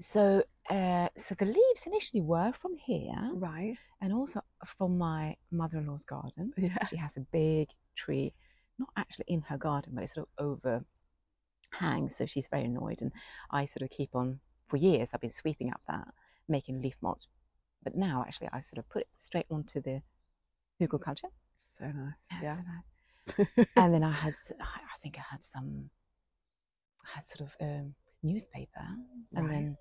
So, 0.00 0.42
uh, 0.70 1.08
so 1.16 1.34
the 1.34 1.44
leaves 1.46 1.86
initially 1.86 2.20
were 2.20 2.52
from 2.52 2.76
here, 2.76 3.30
Right. 3.32 3.76
and 4.00 4.12
also 4.12 4.42
from 4.78 4.98
my 4.98 5.36
mother-in-law's 5.50 6.04
garden. 6.04 6.52
Yeah. 6.56 6.88
She 6.88 6.96
has 6.96 7.16
a 7.16 7.20
big 7.32 7.68
tree, 7.96 8.34
not 8.78 8.90
actually 8.96 9.26
in 9.28 9.42
her 9.42 9.58
garden, 9.58 9.92
but 9.94 10.04
it 10.04 10.10
sort 10.10 10.28
of 10.38 10.60
overhangs. 11.80 12.16
So 12.16 12.26
she's 12.26 12.46
very 12.48 12.64
annoyed, 12.64 13.02
and 13.02 13.12
I 13.50 13.66
sort 13.66 13.82
of 13.82 13.90
keep 13.90 14.14
on 14.14 14.40
for 14.68 14.76
years. 14.76 15.10
I've 15.12 15.20
been 15.20 15.32
sweeping 15.32 15.70
up 15.72 15.80
that, 15.88 16.08
making 16.48 16.80
leaf 16.80 16.96
mulch, 17.00 17.24
but 17.82 17.94
now 17.96 18.24
actually 18.26 18.48
I 18.52 18.60
sort 18.60 18.78
of 18.78 18.88
put 18.88 19.02
it 19.02 19.08
straight 19.16 19.46
onto 19.50 19.80
the 19.80 20.02
hugelkultur. 20.80 21.30
So 21.78 21.86
nice. 21.86 22.20
Yeah, 22.40 22.56
so 22.56 22.62
nice. 22.62 23.66
and 23.76 23.92
then 23.94 24.02
I 24.02 24.12
had, 24.12 24.34
I 24.60 24.98
think 25.02 25.16
I 25.18 25.22
had 25.30 25.44
some, 25.44 25.90
I 27.04 27.08
had 27.18 27.28
sort 27.28 27.48
of 27.48 27.54
um, 27.60 27.94
newspaper, 28.22 28.86
and 29.36 29.46
Right. 29.46 29.54
then, 29.54 29.76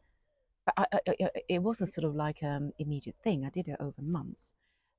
but 0.65 0.73
I, 0.77 0.85
I, 1.07 1.29
it 1.49 1.59
wasn't 1.59 1.93
sort 1.93 2.05
of 2.05 2.15
like 2.15 2.41
an 2.41 2.73
immediate 2.79 3.15
thing. 3.23 3.45
I 3.45 3.49
did 3.49 3.67
it 3.67 3.77
over 3.79 4.01
months, 4.01 4.51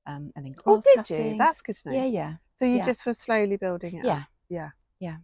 um, 0.07 0.31
and 0.35 0.45
then 0.45 0.53
grass 0.53 0.65
Oh, 0.67 0.81
did 0.95 1.09
you? 1.09 1.35
That's 1.37 1.61
good 1.61 1.75
to 1.77 1.89
know. 1.89 1.95
yeah, 1.95 2.05
yeah, 2.05 2.33
So 2.59 2.65
you 2.65 2.77
yeah. 2.77 2.85
just 2.85 3.05
were 3.05 3.13
slowly 3.13 3.57
building 3.57 3.95
it 3.95 4.05
yeah, 4.05 4.11
up. 4.17 4.23
Yeah. 4.49 4.69
yeah. 4.99 5.17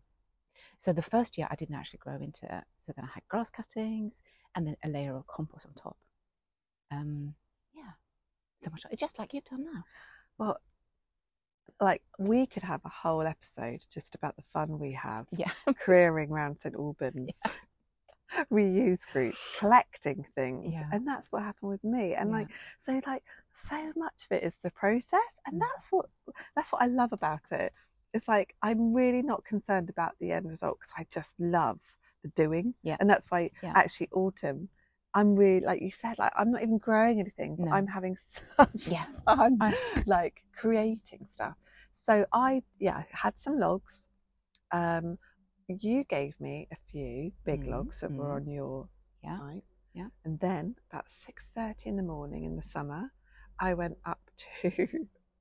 So 0.80 0.94
the 0.94 1.01
first 1.01 1.38
year 1.38 1.48
I 1.50 1.56
didn't 1.56 1.75
actually 1.75 2.00
grow 2.00 2.16
into 2.16 2.46
it. 2.46 2.63
So 2.80 2.94
then 2.96 3.06
I 3.06 3.10
had 3.13 3.24
grass 3.30 3.50
cuttings 3.50 4.22
and 4.56 4.68
then 4.68 4.75
a 4.84 4.90
layer 4.90 5.16
of 5.16 5.28
compost 5.28 5.66
on 5.68 5.74
top. 5.74 5.98
Um, 6.92 7.36
yeah, 7.74 7.92
so 8.63 8.70
much 8.72 8.84
just 9.00 9.18
like 9.20 9.34
you've 9.34 9.46
done 9.46 9.63
now. 9.63 9.84
Well, 10.38 10.58
like 11.82 12.02
we 12.20 12.46
could 12.46 12.64
have 12.64 12.82
a 12.86 12.90
whole 12.90 13.22
episode 13.24 13.84
just 13.92 14.16
about 14.16 14.36
the 14.36 14.44
fun 14.54 14.80
we 14.80 14.94
have 14.94 15.26
Yeah, 15.32 15.52
careering 15.86 16.30
around 16.32 16.58
St 16.64 16.76
Albans, 16.76 17.32
reuse 18.52 19.00
groups, 19.12 19.40
collecting 19.60 20.26
things, 20.36 20.74
Yeah. 20.74 20.90
and 20.92 21.08
that's 21.08 21.32
what 21.32 21.44
happened 21.44 21.72
with 21.72 21.84
me. 21.84 22.14
And 22.14 22.30
Yeah. 22.30 22.38
like, 22.38 22.48
so 22.86 23.02
like, 23.08 23.24
so 23.70 23.92
much 23.96 24.14
of 24.30 24.38
it 24.38 24.44
is 24.44 24.54
the 24.64 24.72
process, 24.72 25.34
and 25.46 25.56
Mm. 25.56 25.60
that's 25.60 25.92
what 25.92 26.10
that's 26.56 26.72
what 26.72 26.82
I 26.82 26.88
love 26.88 27.14
about 27.14 27.42
it. 27.52 27.74
It's 28.14 28.28
like 28.28 28.56
I'm 28.62 28.94
really 28.94 29.22
not 29.22 29.44
concerned 29.46 29.90
about 29.90 30.14
the 30.20 30.32
end 30.32 30.50
result 30.50 30.80
because 30.80 30.94
I 30.98 31.06
just 31.12 31.30
love 31.40 31.80
the 32.24 32.30
doing, 32.30 32.74
Yeah. 32.84 32.98
and 33.00 33.10
that's 33.10 33.30
why 33.32 33.52
Yeah. 33.64 33.74
actually 33.76 34.10
autumn. 34.12 34.70
I'm 35.14 35.36
really 35.36 35.66
like 35.66 35.82
you 35.82 35.92
said, 36.02 36.18
like 36.20 36.32
I'm 36.38 36.52
not 36.52 36.62
even 36.64 36.78
growing 36.78 37.20
anything, 37.20 37.58
but 37.58 37.66
No. 37.66 37.72
I'm 37.72 37.88
having 37.88 38.18
such 38.58 38.88
yeah, 38.88 39.06
fun 39.26 39.58
I- 39.60 39.74
like 40.06 40.44
creating 40.56 41.28
stuff. 41.34 41.56
So 42.05 42.25
I 42.34 42.63
yeah 42.79 43.03
had 43.12 43.38
some 43.38 43.58
logs. 43.58 44.08
Um, 44.72 45.17
you 45.67 46.03
gave 46.05 46.39
me 46.39 46.67
a 46.72 46.77
few 46.91 47.31
big 47.46 47.62
Mhm, 47.62 47.67
logs 47.67 48.01
that 48.01 48.17
were 48.17 48.31
mhm. 48.31 48.36
on 48.36 48.48
your 48.50 48.88
Yeah, 49.24 49.38
site. 49.38 49.63
yeah. 49.93 50.08
And 50.25 50.39
then 50.39 50.75
about 50.91 51.10
six 51.10 51.48
thirty 51.55 51.89
in 51.89 51.98
the 51.98 52.03
morning 52.03 52.43
in 52.46 52.55
the 52.55 52.63
summer, 52.63 53.12
I 53.60 53.74
went 53.74 53.98
up 54.05 54.20
to 54.62 54.72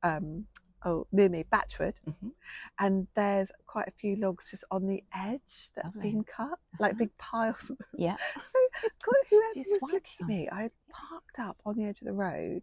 um 0.03 0.47
oh 0.85 1.07
near 1.13 1.29
me 1.29 1.45
Batchwood, 1.53 1.97
Mhm. 2.07 2.33
and 2.79 3.07
there's 3.15 3.51
quite 3.67 3.89
a 3.89 3.93
few 4.01 4.17
logs 4.17 4.51
just 4.51 4.65
on 4.71 4.87
the 4.87 5.03
edge 5.15 5.71
that 5.77 5.85
have 5.87 6.01
been 6.01 6.25
cut, 6.25 6.59
like 6.79 6.93
Uh-huh. 6.93 6.99
big 6.99 7.17
piles. 7.19 7.57
yeah. 7.97 8.17
God, 9.05 9.15
whoever 9.31 9.71
was 9.71 9.93
looking 9.93 10.13
at 10.21 10.27
me, 10.29 10.49
I 10.51 10.71
parked 10.91 11.39
up 11.39 11.57
on 11.65 11.77
the 11.77 11.85
edge 11.85 12.01
of 12.01 12.07
the 12.07 12.13
road, 12.13 12.63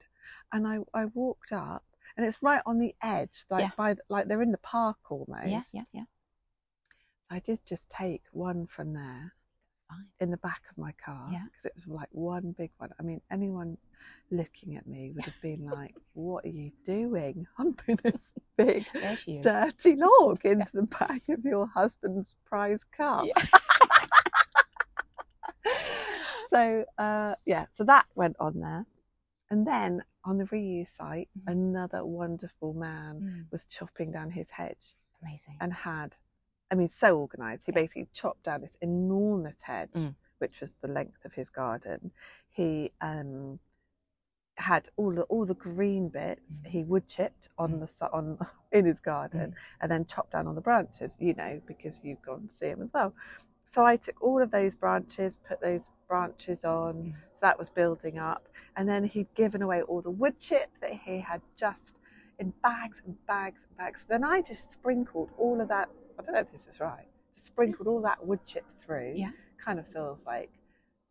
and 0.54 0.68
I, 0.68 0.80
I 0.94 1.06
walked 1.06 1.52
up, 1.52 1.84
and 2.18 2.26
it's 2.26 2.42
right 2.42 2.62
on 2.66 2.80
the 2.80 2.94
edge, 3.02 3.46
like 3.50 3.62
Yeah. 3.62 3.70
by 3.78 3.94
the, 3.94 4.02
like 4.10 4.28
they're 4.28 4.42
in 4.42 4.52
the 4.52 4.58
park 4.60 4.98
almost. 5.10 5.48
Yeah, 5.48 5.62
yeah, 5.72 5.84
yeah. 5.94 6.04
I 7.30 7.40
did 7.40 7.60
just 7.66 7.90
take 7.90 8.24
one 8.32 8.68
from 8.68 8.94
there 8.94 9.34
Fine. 9.90 10.08
in 10.20 10.32
the 10.32 10.38
back 10.38 10.64
of 10.72 10.78
my 10.78 10.94
car 10.94 11.30
Yeah. 11.32 11.44
because 11.46 11.66
it 11.66 11.74
was 11.76 11.88
like 11.88 12.10
one 12.12 12.54
big 12.58 12.72
one. 12.78 12.90
I 13.00 13.04
mean, 13.04 13.22
anyone 13.32 13.78
looking 14.32 14.76
at 14.78 14.88
me 14.88 15.12
would 15.16 15.26
have 15.26 15.42
been 15.42 15.66
like, 15.66 15.96
"What 16.14 16.46
are 16.46 16.50
you 16.50 16.72
doing? 16.86 17.46
Humping 17.58 18.00
this 18.04 18.16
big 18.58 18.86
dirty 19.44 19.96
log 19.96 20.44
into 20.46 20.70
the 20.74 20.84
back 20.84 21.22
of 21.30 21.44
your 21.46 21.68
husband's 21.68 22.36
prize 22.46 22.80
car." 22.96 23.26
Yeah. 23.26 23.46
so 26.52 26.86
uh, 26.98 27.36
yeah, 27.46 27.66
so 27.78 27.84
that 27.84 28.06
went 28.16 28.36
on 28.40 28.60
there, 28.60 28.86
and 29.50 29.66
then 29.66 30.04
on 30.24 30.38
the 30.38 30.46
reuse 30.46 30.88
site, 30.98 31.30
Mhm. 31.38 31.52
another 31.52 32.06
wonderful 32.06 32.74
man 32.74 33.22
Mm, 33.22 33.52
was 33.52 33.66
chopping 33.66 34.12
down 34.12 34.30
his 34.32 34.50
hedge 34.50 34.96
amazing. 35.22 35.58
and 35.62 35.74
had, 35.74 36.18
I 36.72 36.76
mean, 36.76 36.90
so 36.90 37.20
organised. 37.20 37.66
He 37.66 37.72
Yeah. 37.72 37.76
basically 37.82 38.08
chopped 38.14 38.44
down 38.44 38.62
this 38.62 38.76
enormous 38.82 39.62
hedge, 39.62 39.94
Mm. 39.94 40.16
which 40.40 40.60
was 40.62 40.74
the 40.82 40.88
length 40.90 41.24
of 41.26 41.34
his 41.34 41.50
garden. 41.50 42.12
He 42.50 42.92
um, 43.02 43.60
had 44.56 44.90
all 44.98 45.12
the 45.12 45.24
all 45.24 45.46
the 45.46 45.54
green 45.54 46.10
bits. 46.10 46.58
Mm. 46.64 46.68
He 46.68 46.84
wood 46.84 47.08
chipped 47.08 47.50
on 47.58 47.74
Mm. 47.80 47.98
the 48.00 48.12
on 48.12 48.38
in 48.72 48.86
his 48.86 49.00
garden, 49.00 49.56
and 49.82 49.92
then 49.92 50.06
chopped 50.06 50.32
down 50.32 50.48
on 50.48 50.56
the 50.56 50.62
branches. 50.62 51.12
You 51.20 51.34
know, 51.36 51.62
because 51.68 52.04
you've 52.04 52.22
gone 52.22 52.48
to 52.48 52.54
see 52.56 52.68
him 52.68 52.82
as 52.82 52.92
well. 52.94 53.14
So 53.70 53.86
I 53.86 53.96
took 53.98 54.22
all 54.22 54.42
of 54.42 54.52
those 54.52 54.76
branches, 54.76 55.38
put 55.48 55.62
those 55.62 55.90
branches 56.08 56.64
on. 56.64 56.94
Mm. 56.96 57.12
So 57.14 57.38
that 57.42 57.58
was 57.60 57.70
building 57.70 58.18
up, 58.18 58.48
and 58.76 58.88
then 58.90 59.04
he'd 59.04 59.28
given 59.36 59.62
away 59.62 59.82
all 59.84 60.02
the 60.02 60.10
wood 60.10 60.40
chip 60.40 60.72
that 60.82 60.94
he 60.94 61.20
had 61.20 61.42
just 61.56 61.96
in 62.40 62.52
bags 62.64 63.02
and 63.06 63.16
bags 63.28 63.60
and 63.68 63.78
bags. 63.78 64.06
Then 64.10 64.24
I 64.24 64.42
just 64.42 64.72
sprinkled 64.72 65.30
all 65.38 65.62
of 65.62 65.68
that. 65.68 65.90
I 66.20 66.24
don't 66.24 66.34
know 66.34 66.40
if 66.40 66.52
this 66.52 66.68
is 66.68 66.80
right. 66.80 67.06
Just 67.36 67.48
sprinkled 67.48 67.88
all 67.88 68.02
that 68.02 68.26
wood 68.26 68.40
chip 68.46 68.66
through. 68.84 69.14
Yeah. 69.16 69.32
Kind 69.64 69.80
of 69.80 69.88
feels 69.94 70.20
like 70.26 70.50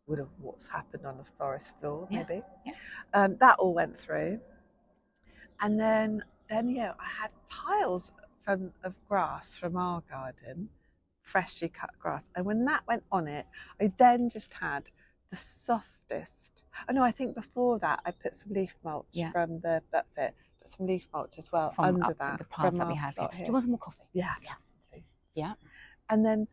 would 0.07 0.19
have 0.19 0.29
what's 0.41 0.67
happened 0.67 1.05
on 1.05 1.17
the 1.17 1.25
forest 1.37 1.71
floor, 1.79 2.07
Yeah, 2.09 2.23
maybe. 2.27 2.41
yeah. 2.65 2.73
Um, 3.13 3.37
that 3.39 3.57
all 3.59 3.73
went 3.73 3.99
through, 3.99 4.39
and 5.61 5.79
then 5.79 6.23
then 6.49 6.69
yeah, 6.69 6.93
I 6.99 7.21
had 7.21 7.31
piles 7.49 8.11
from 8.43 8.71
of 8.83 8.95
grass 9.07 9.55
from 9.55 9.75
our 9.77 10.01
garden, 10.09 10.69
freshly 11.31 11.69
cut 11.69 11.89
grass, 11.99 12.23
and 12.35 12.45
when 12.45 12.65
that 12.65 12.81
went 12.87 13.03
on 13.11 13.27
it, 13.27 13.45
I 13.81 13.91
then 13.99 14.29
just 14.29 14.51
had 14.53 14.89
the 15.29 15.37
softest. 15.37 16.63
Oh 16.89 16.93
no, 16.93 17.03
I 17.03 17.11
think 17.11 17.35
before 17.35 17.79
that 17.79 17.99
I 18.05 18.11
put 18.11 18.35
some 18.35 18.53
leaf 18.53 18.73
mulch 18.83 19.07
Yeah. 19.11 19.31
from 19.31 19.59
the. 19.59 19.81
That's 19.91 20.13
it. 20.17 20.33
Put 20.61 20.71
some 20.71 20.85
leaf 20.87 21.07
mulch 21.13 21.35
as 21.37 21.51
well 21.51 21.71
From 21.73 21.85
under 21.85 22.13
that 22.19 22.39
the 22.39 22.45
from 22.45 22.77
that 22.77 22.87
we 22.87 22.95
have 22.95 23.15
here. 23.15 23.27
here. 23.31 23.39
Do 23.41 23.45
you 23.47 23.51
want 23.51 23.63
some 23.63 23.71
more 23.71 23.79
coffee? 23.79 23.97
Yeah, 24.13 24.33
Yeah. 24.43 24.51
absolutely. 24.57 25.05
Yeah. 25.33 25.53
And 26.09 26.25
then, 26.25 26.47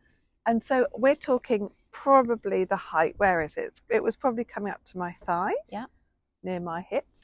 and 0.45 0.63
so 0.63 0.87
we're 0.93 1.15
talking 1.15 1.69
probably 1.91 2.65
the 2.65 2.75
height. 2.75 3.13
Where 3.17 3.41
is 3.41 3.55
it? 3.55 3.79
It 3.89 4.03
was 4.03 4.15
probably 4.17 4.43
coming 4.43 4.71
up 4.73 4.83
to 4.85 4.97
my 4.97 5.15
thighs. 5.25 5.53
Yeah. 5.69 5.85
Near 6.43 6.59
my 6.59 6.81
hips. 6.81 7.21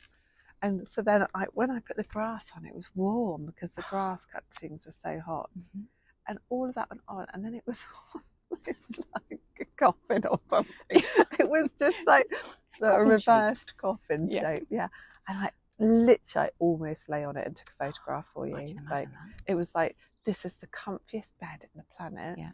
And 0.63 0.87
so 0.93 1.01
then, 1.01 1.25
I, 1.33 1.45
when 1.53 1.71
I 1.71 1.79
put 1.79 1.97
the 1.97 2.03
grass 2.03 2.43
on, 2.55 2.65
it 2.65 2.75
was 2.75 2.87
warm 2.95 3.47
because 3.47 3.71
the 3.75 3.81
grass 3.89 4.19
cuttings 4.31 4.85
were 4.85 4.91
so 5.03 5.19
hot, 5.19 5.49
Mhm. 5.57 5.85
And 6.27 6.37
all 6.49 6.67
of 6.69 6.75
that 6.75 6.89
went 6.89 7.01
on, 7.07 7.25
and 7.33 7.43
then 7.43 7.53
it 7.53 7.63
was 7.65 7.77
like 9.29 9.39
a 9.59 9.65
coffin 9.77 10.23
or 10.29 10.39
something. 10.49 10.73
it 11.39 11.49
was 11.49 11.69
just 11.79 11.97
like 12.05 12.27
a 12.81 13.03
reversed 13.03 13.73
coffin 13.77 14.29
Yeah. 14.29 14.41
shape. 14.41 14.67
Yeah. 14.69 14.87
And 15.27 15.39
like 15.41 15.53
literally 15.79 16.47
I 16.47 16.51
almost 16.59 17.09
lay 17.09 17.23
on 17.23 17.37
it 17.37 17.45
and 17.47 17.55
took 17.55 17.69
a 17.79 17.85
photograph 17.85 18.25
for 18.33 18.47
you. 18.47 18.55
I 18.55 18.65
like 18.91 19.09
that. 19.11 19.51
it 19.51 19.55
was 19.55 19.73
like 19.75 19.95
this 20.25 20.45
is 20.45 20.53
the 20.61 20.67
comfiest 20.67 21.31
bed 21.39 21.61
in 21.63 21.69
the 21.75 21.83
planet. 21.95 22.37
Yeah. 22.37 22.51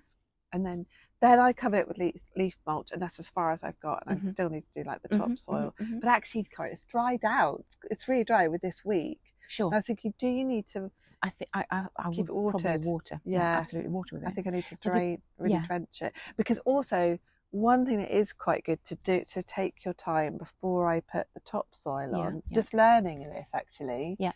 And 0.53 0.65
then 0.65 0.85
then 1.21 1.39
I 1.39 1.51
covered 1.51 1.79
it 1.79 1.87
with 1.87 1.97
leaf, 1.97 2.21
leaf 2.35 2.55
mulch, 2.65 2.89
and 2.91 3.01
that's 3.01 3.19
as 3.19 3.27
far 3.29 3.51
as 3.51 3.63
I've 3.63 3.79
got. 3.79 4.03
And 4.05 4.17
I 4.17 4.21
Mhm. 4.21 4.29
still 4.31 4.49
need 4.49 4.61
to 4.61 4.83
do 4.83 4.87
like 4.87 5.01
the 5.01 5.09
Mhm, 5.09 5.17
topsoil. 5.19 5.73
mhm, 5.79 5.87
mhm. 5.95 5.99
But 6.01 6.09
actually, 6.09 6.43
kind 6.45 6.71
it's 6.73 6.83
dried 6.85 7.25
out. 7.25 7.59
It's, 7.61 7.77
it's 7.89 8.07
really 8.07 8.23
dry 8.23 8.47
with 8.47 8.61
this 8.61 8.85
week. 8.85 9.19
Sure. 9.49 9.67
And 9.67 9.75
I 9.75 9.77
was 9.79 9.85
thinking, 9.87 10.13
do 10.17 10.27
you 10.27 10.45
need 10.45 10.67
to? 10.67 10.91
I 11.23 11.29
think 11.31 11.49
I 11.53 11.65
I, 11.71 11.85
I 11.97 12.09
Keep 12.11 12.29
would 12.29 12.55
it 12.55 12.61
probably 12.63 12.89
water. 12.89 13.21
Yeah. 13.25 13.59
absolutely 13.59 13.89
water 13.91 14.15
with 14.15 14.23
it. 14.23 14.27
I 14.27 14.31
think 14.31 14.47
I 14.47 14.49
need 14.51 14.65
to 14.65 14.73
it- 14.75 14.81
drain, 14.81 15.21
really 15.37 15.55
yeah. 15.55 15.65
drench 15.65 16.01
it. 16.01 16.13
Because 16.37 16.59
also, 16.59 17.17
one 17.51 17.85
thing 17.85 17.97
that 17.99 18.15
is 18.15 18.33
quite 18.33 18.63
good 18.65 18.83
to 18.85 18.95
do 19.03 19.23
to 19.33 19.41
take 19.43 19.83
your 19.85 19.93
time 19.95 20.37
before 20.37 20.89
I 20.89 20.99
put 20.99 21.27
the 21.33 21.39
topsoil 21.41 22.09
Yeah, 22.11 22.17
on. 22.17 22.43
yeah. 22.49 22.55
Just 22.55 22.73
learning 22.73 23.19
this 23.21 23.47
actually. 23.53 24.15
Yeah. 24.19 24.33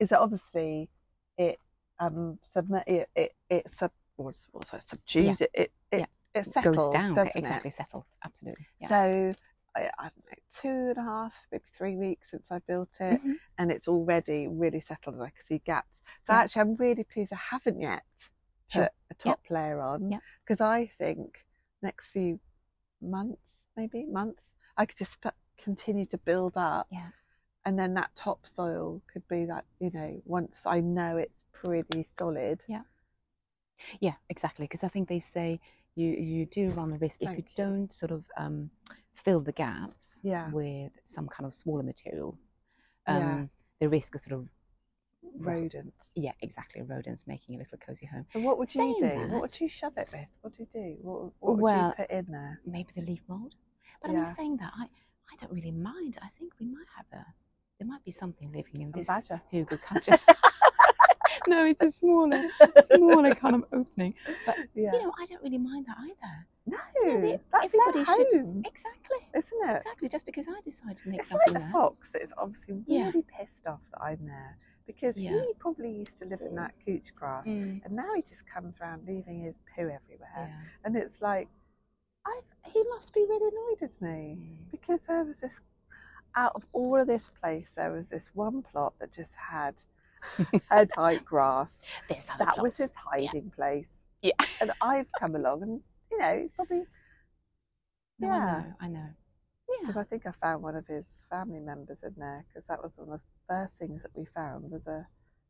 Is 0.00 0.10
that 0.10 0.20
obviously 0.20 0.90
it 1.38 1.58
um 2.00 2.38
submit 2.52 2.84
it 2.86 3.08
it 3.16 3.32
it 3.50 3.66
sub 3.78 3.90
what's 4.16 4.46
what's 4.52 4.72
it 4.72 4.86
subdues 4.86 5.40
it 5.40 5.50
it 5.54 5.72
it, 5.92 6.00
Yeah. 6.00 6.06
it 6.40 6.52
settles 6.52 6.76
Goes 6.76 6.92
down. 6.92 7.18
exactly. 7.34 7.70
Settles. 7.70 8.04
Absolutely. 8.24 8.66
Yeah. 8.80 8.88
So. 8.88 9.34
I, 9.76 9.90
I 9.98 10.02
don't 10.04 10.24
know, 10.26 10.38
two 10.60 10.88
and 10.90 10.98
a 10.98 11.02
half, 11.02 11.32
maybe 11.52 11.64
three 11.76 11.96
weeks 11.96 12.30
since 12.30 12.44
I 12.50 12.58
built 12.60 12.90
it, 13.00 13.20
Mhm. 13.22 13.38
and 13.58 13.70
it's 13.70 13.88
already 13.88 14.46
really 14.48 14.80
settled. 14.80 15.16
and 15.16 15.24
I 15.24 15.30
can 15.30 15.44
see 15.46 15.58
gaps. 15.64 15.88
So 16.26 16.32
Yeah. 16.32 16.38
actually, 16.40 16.62
I'm 16.62 16.74
really 16.76 17.04
pleased 17.04 17.32
I 17.32 17.36
haven't 17.36 17.80
yet 17.80 18.02
put 18.72 18.82
Sure. 18.82 18.90
a 19.10 19.14
top 19.14 19.40
layer 19.50 19.80
on 19.80 20.20
because 20.44 20.60
I 20.60 20.86
think 20.98 21.44
next 21.82 22.08
few 22.08 22.38
months, 23.00 23.58
maybe 23.76 24.04
month, 24.06 24.38
I 24.76 24.86
could 24.86 24.98
just 24.98 25.18
continue 25.62 26.06
to 26.06 26.18
build 26.18 26.56
up. 26.56 26.88
Yeah. 26.90 27.10
And 27.64 27.78
then 27.78 27.94
that 27.94 28.14
topsoil 28.16 29.02
could 29.12 29.26
be 29.28 29.44
that 29.46 29.64
you 29.80 29.90
know 29.92 30.22
once 30.24 30.58
I 30.66 30.80
know 30.80 31.16
it's 31.18 31.40
pretty 31.52 32.06
solid. 32.18 32.60
Yeah, 32.66 32.82
Yeah, 34.00 34.14
exactly. 34.28 34.64
Because 34.66 34.84
I 34.84 34.88
think 34.88 35.08
they 35.08 35.20
say 35.20 35.60
you 35.94 36.08
you 36.10 36.46
do 36.46 36.68
run 36.70 36.90
the 36.90 36.98
risk 36.98 37.22
if 37.22 37.36
you 37.36 37.42
you. 37.42 37.44
don't 37.56 37.92
sort 37.92 38.12
of 38.12 38.24
um, 38.36 38.70
fill 39.24 39.40
the 39.40 39.52
gaps 39.52 40.18
Yeah. 40.22 40.50
with 40.50 40.92
some 41.14 41.28
kind 41.28 41.46
of 41.46 41.54
smaller 41.54 41.82
material. 41.82 42.38
Yeah. 43.06 43.16
Um, 43.34 43.50
The 43.80 43.88
risk 43.88 44.14
of 44.14 44.20
sort 44.20 44.40
of 44.40 44.48
Rodents. 45.38 46.04
yeah, 46.16 46.32
exactly 46.40 46.82
rodents 46.82 47.24
making 47.26 47.54
a 47.56 47.58
little 47.58 47.78
cozy 47.78 48.06
home. 48.06 48.26
So 48.32 48.40
what 48.40 48.58
would 48.58 48.74
you 48.74 48.80
Saying 48.80 48.96
do? 48.98 49.06
that- 49.06 49.30
What 49.30 49.40
would 49.42 49.60
you 49.60 49.68
shove 49.68 49.96
it 49.96 50.08
with? 50.12 50.26
What 50.40 50.56
do 50.56 50.62
you 50.62 50.68
do? 50.72 50.96
What, 51.02 51.22
what 51.40 51.52
would 51.56 51.60
Well, 51.62 51.88
you 51.88 51.94
put 52.06 52.10
in 52.10 52.26
there? 52.26 52.60
Maybe 52.66 52.90
the 52.94 53.02
leaf 53.02 53.20
mold. 53.28 53.54
But 54.00 54.10
I 54.10 54.14
Yeah. 54.14 54.24
mean, 54.24 54.34
saying 54.34 54.56
that, 54.58 54.72
I 54.76 54.88
I 55.30 55.36
don't 55.36 55.52
really 55.52 55.70
mind. 55.72 56.18
I 56.22 56.28
think 56.38 56.54
we 56.58 56.66
might 56.66 56.86
have 56.96 57.06
a 57.12 57.24
there 57.78 57.86
might 57.86 58.02
be 58.04 58.10
something 58.12 58.50
living 58.50 58.80
in 58.80 58.90
Some 58.92 59.00
this 59.00 59.06
badger. 59.06 59.40
Culture. 59.86 60.18
no, 61.46 61.64
it's 61.66 61.80
a 61.82 61.92
smaller, 61.92 62.48
smaller 62.86 63.34
kind 63.34 63.54
of 63.56 63.64
opening. 63.72 64.14
But 64.46 64.56
Yeah. 64.74 64.92
you 64.92 65.02
know, 65.02 65.12
I 65.20 65.26
don't 65.26 65.42
really 65.42 65.58
mind 65.58 65.86
that 65.86 65.96
either. 66.00 66.46
No, 66.70 66.78
Yeah, 67.04 67.36
everybody 67.62 68.04
should- 68.04 68.32
home, 68.40 68.62
Exactly. 68.66 69.18
isn't 69.34 69.70
it? 69.70 69.76
Exactly. 69.78 70.08
Just 70.08 70.26
because 70.26 70.46
I 70.48 70.60
decided 70.62 70.98
to 70.98 71.08
make 71.08 71.20
It's 71.20 71.30
like 71.32 71.46
the 71.52 71.68
fox 71.72 72.10
that 72.12 72.22
is 72.22 72.30
obviously 72.36 72.82
Yeah. 72.86 73.06
really 73.06 73.22
pissed 73.22 73.66
off 73.66 73.80
that 73.92 74.02
I'm 74.02 74.24
there 74.26 74.56
because 74.86 75.16
Yeah. 75.16 75.32
he 75.32 75.54
probably 75.58 75.90
used 75.90 76.18
to 76.20 76.26
live 76.26 76.40
in 76.40 76.54
that 76.56 76.74
couch 76.86 77.14
grass 77.14 77.46
Mm, 77.46 77.84
and 77.84 77.94
now 77.94 78.14
he 78.14 78.22
just 78.22 78.46
comes 78.46 78.80
around 78.80 79.06
leaving 79.06 79.40
his 79.42 79.54
poo 79.74 79.88
everywhere. 79.88 80.30
yeah. 80.36 80.60
And 80.84 80.96
it's 80.96 81.20
like, 81.20 81.48
I 82.24 82.40
he 82.66 82.82
must 82.90 83.12
be 83.14 83.20
really 83.24 83.48
annoyed 83.48 83.80
with 83.80 84.02
me 84.02 84.36
Mm. 84.38 84.70
because 84.70 85.00
there 85.08 85.24
was 85.24 85.36
this, 85.38 85.54
out 86.34 86.52
of 86.54 86.64
all 86.72 86.96
of 86.96 87.06
this 87.06 87.28
place, 87.28 87.72
there 87.74 87.90
was 87.90 88.06
this 88.08 88.24
one 88.34 88.62
plot 88.62 88.94
that 88.98 89.12
just 89.12 89.32
had 89.34 89.74
head 90.70 90.90
height 90.94 91.24
grass. 91.24 91.70
That 92.38 92.58
was 92.58 92.76
his 92.76 92.92
hiding 92.94 93.50
place. 93.50 93.86
Yeah. 94.20 94.32
And 94.60 94.72
I've 94.80 95.10
come 95.12 95.36
along 95.36 95.62
and, 95.62 95.82
you 96.10 96.18
know, 96.18 96.30
it's 96.44 96.52
probably, 96.54 96.82
No, 98.18 98.28
yeah. 98.28 98.34
I 98.34 98.62
know. 98.62 98.74
I 98.80 98.88
know. 98.88 99.08
Yeah. 99.68 99.86
because 99.88 99.96
I 99.96 100.04
think 100.04 100.26
I 100.26 100.32
found 100.40 100.62
one 100.62 100.74
of 100.76 100.86
his 100.86 101.04
family 101.30 101.60
members 101.60 101.98
in 102.02 102.14
there 102.16 102.44
because 102.48 102.66
that 102.68 102.82
was 102.82 102.92
one 102.96 103.08
of 103.10 103.20
the 103.20 103.54
first 103.54 103.72
things 103.78 104.02
that 104.02 104.10
we 104.14 104.24
found 104.34 104.70
was 104.70 104.86
a 104.86 105.06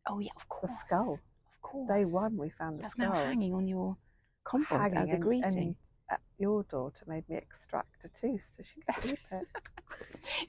Oh 0.09 0.19
yeah, 0.19 0.31
of 0.37 0.49
course. 0.49 0.73
skull. 0.87 1.15
Of 1.15 1.63
course. 1.63 1.89
day 1.89 2.05
one 2.05 2.37
we 2.37 2.51
found 2.51 2.79
the 2.79 2.83
That's 2.83 2.95
skull 2.95 3.11
now 3.13 3.25
hanging 3.27 3.55
on 3.55 3.69
your 3.69 3.97
compost 4.45 4.71
hanging 4.95 4.97
as 4.99 5.13
a 5.13 5.17
greeting. 5.19 5.45
and 5.47 5.59
at 5.59 5.88
your 6.39 6.63
daughter 6.65 7.05
made 7.07 7.29
me 7.29 7.37
extract 7.37 8.05
a 8.05 8.09
tooth 8.21 8.43
so 8.57 8.63
she 8.63 8.81
could 8.83 9.03
keep 9.03 9.19
it. 9.33 9.47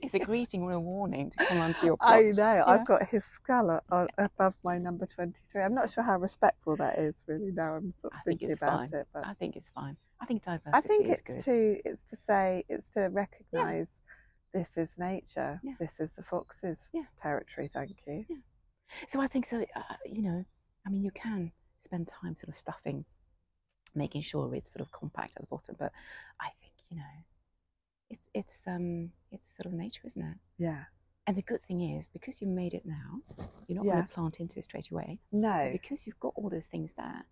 It's 0.02 0.14
a 0.14 0.20
greeting 0.20 0.64
or 0.64 0.74
a 0.74 0.80
warning 0.80 1.32
to 1.32 1.46
come 1.46 1.58
onto 1.60 1.86
your 1.86 1.98
plot. 1.98 2.12
I 2.14 2.22
know. 2.24 2.32
Yeah. 2.56 2.64
I've 2.66 2.86
got 2.86 3.08
his 3.10 3.24
skull 3.26 3.82
on, 3.92 4.08
above 4.18 4.54
my 4.64 4.78
number 4.78 5.06
twenty-three. 5.06 5.62
I'm 5.62 5.74
not 5.74 5.92
sure 5.92 6.04
how 6.04 6.18
respectful 6.18 6.76
that 6.78 7.00
is 7.00 7.16
really. 7.28 7.52
Now 7.52 7.76
I'm 7.76 7.94
sort 8.02 8.14
of 8.14 8.20
thinking 8.26 8.52
about 8.52 8.90
fine. 8.92 8.94
it, 8.94 9.08
but 9.14 9.26
I 9.26 9.34
think 9.34 9.56
it's 9.56 9.70
fine. 9.74 9.98
I 10.22 10.26
think 10.26 10.44
diversity 10.44 10.72
I 10.74 10.82
think 10.82 11.08
it's 11.08 11.22
good. 11.22 11.44
to 11.46 11.78
it's 11.86 12.04
to 12.12 12.18
say 12.28 12.66
it's 12.70 12.88
to 12.94 13.08
recognise 13.08 13.88
this 14.54 14.78
is 14.78 14.90
nature. 14.98 15.60
Yeah. 15.64 15.74
This 15.80 15.94
is 16.00 16.10
the 16.18 16.24
fox's 16.24 16.80
Yeah. 16.94 17.04
territory. 17.22 17.70
Thank 17.74 17.98
you. 18.08 18.26
So 19.10 19.22
I 19.22 19.28
think 19.28 19.48
so. 19.50 19.62
Uh, 19.76 19.82
you 20.06 20.22
know, 20.24 20.44
I 20.86 20.90
mean, 20.90 21.04
you 21.04 21.12
can 21.12 21.52
spend 21.84 22.08
time 22.08 22.36
sort 22.36 22.50
of 22.50 22.58
stuffing, 22.58 23.06
making 24.00 24.24
sure 24.24 24.54
it's 24.56 24.72
sort 24.74 24.82
of 24.82 24.92
compact 24.92 25.34
at 25.36 25.42
the 25.44 25.48
bottom. 25.48 25.76
But 25.78 25.92
I 26.42 26.50
think 26.62 26.74
you 26.90 26.98
know, 26.98 27.16
it's 28.10 28.28
it's 28.34 28.58
um 28.68 29.12
it's 29.32 29.56
sort 29.56 29.68
of 29.68 29.74
nature, 29.74 30.02
isn't 30.06 30.22
it? 30.22 30.38
Yeah. 30.58 30.84
And 31.28 31.38
the 31.38 31.44
good 31.44 31.64
thing 31.68 31.82
is 31.82 32.06
because 32.12 32.42
you 32.42 32.48
made 32.48 32.74
it 32.74 32.86
now, 32.86 33.22
you're 33.68 33.76
not 33.78 33.86
Yeah. 33.86 33.94
going 33.94 34.08
to 34.08 34.14
plant 34.14 34.40
into 34.40 34.58
it 34.60 34.66
straight 34.66 34.90
away. 34.92 35.20
No. 35.32 35.70
Because 35.72 36.08
you've 36.08 36.20
got 36.20 36.34
all 36.36 36.50
those 36.50 36.66
things 36.66 36.90
there, 36.98 37.24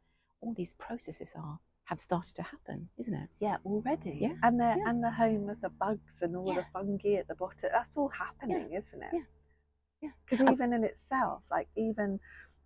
all 0.42 0.54
these 0.54 0.74
processes 0.78 1.32
are 1.36 1.60
have 1.86 2.02
started 2.02 2.36
to 2.36 2.44
happen, 2.44 2.90
isn't 3.00 3.14
it? 3.14 3.30
Yeah, 3.40 3.58
already. 3.66 4.18
Yeah, 4.22 4.34
And 4.44 4.60
the 4.60 4.66
yeah. 4.78 4.90
and 4.90 5.04
the 5.04 5.10
home 5.12 5.50
of 5.50 5.60
the 5.62 5.70
bugs 5.70 6.14
and 6.22 6.36
all 6.36 6.46
the 6.46 6.54
Yeah. 6.54 6.64
fungi 6.74 7.14
at 7.16 7.28
the 7.28 7.36
bottom. 7.36 7.70
That's 7.72 7.98
all 7.98 8.10
happening, 8.10 8.74
isn't 8.74 9.04
it? 9.04 9.14
Yeah. 9.14 9.28
Yeah. 10.02 10.10
Because 10.26 10.42
even 10.52 10.74
in 10.74 10.84
itself, 10.84 11.42
like 11.50 11.70
even 11.76 12.20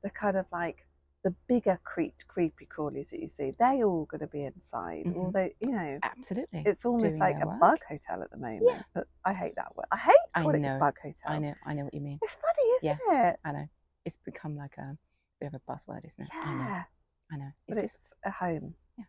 the 0.03 0.09
kind 0.09 0.35
of 0.37 0.45
like 0.51 0.85
the 1.23 1.31
bigger 1.47 1.79
creep, 1.83 2.15
creepy 2.27 2.65
crawlies 2.65 3.09
that 3.11 3.19
you 3.19 3.29
see, 3.29 3.53
they're 3.59 3.83
all 3.85 4.05
going 4.05 4.21
to 4.21 4.27
be 4.27 4.43
inside. 4.43 5.05
Mhm. 5.05 5.17
Although 5.17 5.49
you 5.59 5.71
know, 5.71 5.99
Absolutely. 6.01 6.63
it's 6.65 6.83
almost 6.85 7.05
doing 7.05 7.19
like 7.19 7.35
a 7.41 7.47
work. 7.47 7.59
bug 7.59 7.79
hotel 7.87 8.23
at 8.23 8.31
the 8.31 8.37
moment. 8.37 8.63
Yeah. 8.65 8.81
But 8.95 9.07
I 9.23 9.33
hate 9.33 9.55
that 9.55 9.75
word. 9.75 9.85
I 9.91 9.97
hate 9.97 10.15
I 10.33 10.41
calling 10.41 10.63
it 10.65 10.67
know. 10.67 10.79
bug 10.79 10.97
hotel. 11.01 11.15
I 11.25 11.37
know. 11.39 11.53
I 11.65 11.73
know 11.75 11.83
what 11.83 11.93
you 11.93 12.01
mean. 12.01 12.17
It's 12.21 12.33
funny, 12.33 12.69
isn't 12.93 13.25
it? 13.25 13.39
I 13.45 13.51
know. 13.51 13.67
It's 14.05 14.17
become 14.25 14.55
like 14.55 14.77
a 14.77 14.97
bit 15.39 15.53
of 15.53 15.55
a 15.55 15.71
buzzword, 15.71 16.05
isn't 16.05 16.23
it? 16.25 16.29
I 16.33 16.53
know. 16.55 16.63
Yeah. 16.63 16.83
I 17.31 17.37
know. 17.37 17.51
But 17.67 17.77
It's 17.77 17.93
it's 17.93 18.09
just 18.09 18.13
a 18.25 18.31
home. 18.31 18.73
Yeah. 18.97 19.05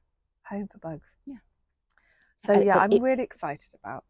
Home 0.48 0.68
for 0.68 0.78
bugs. 0.78 1.16
Yeah. 1.26 1.36
So 2.46 2.52
And- 2.54 2.64
yeah, 2.64 2.74
but 2.74 2.82
I'm 2.82 2.92
it- 2.92 3.00
really 3.02 3.22
excited 3.22 3.70
about 3.82 4.04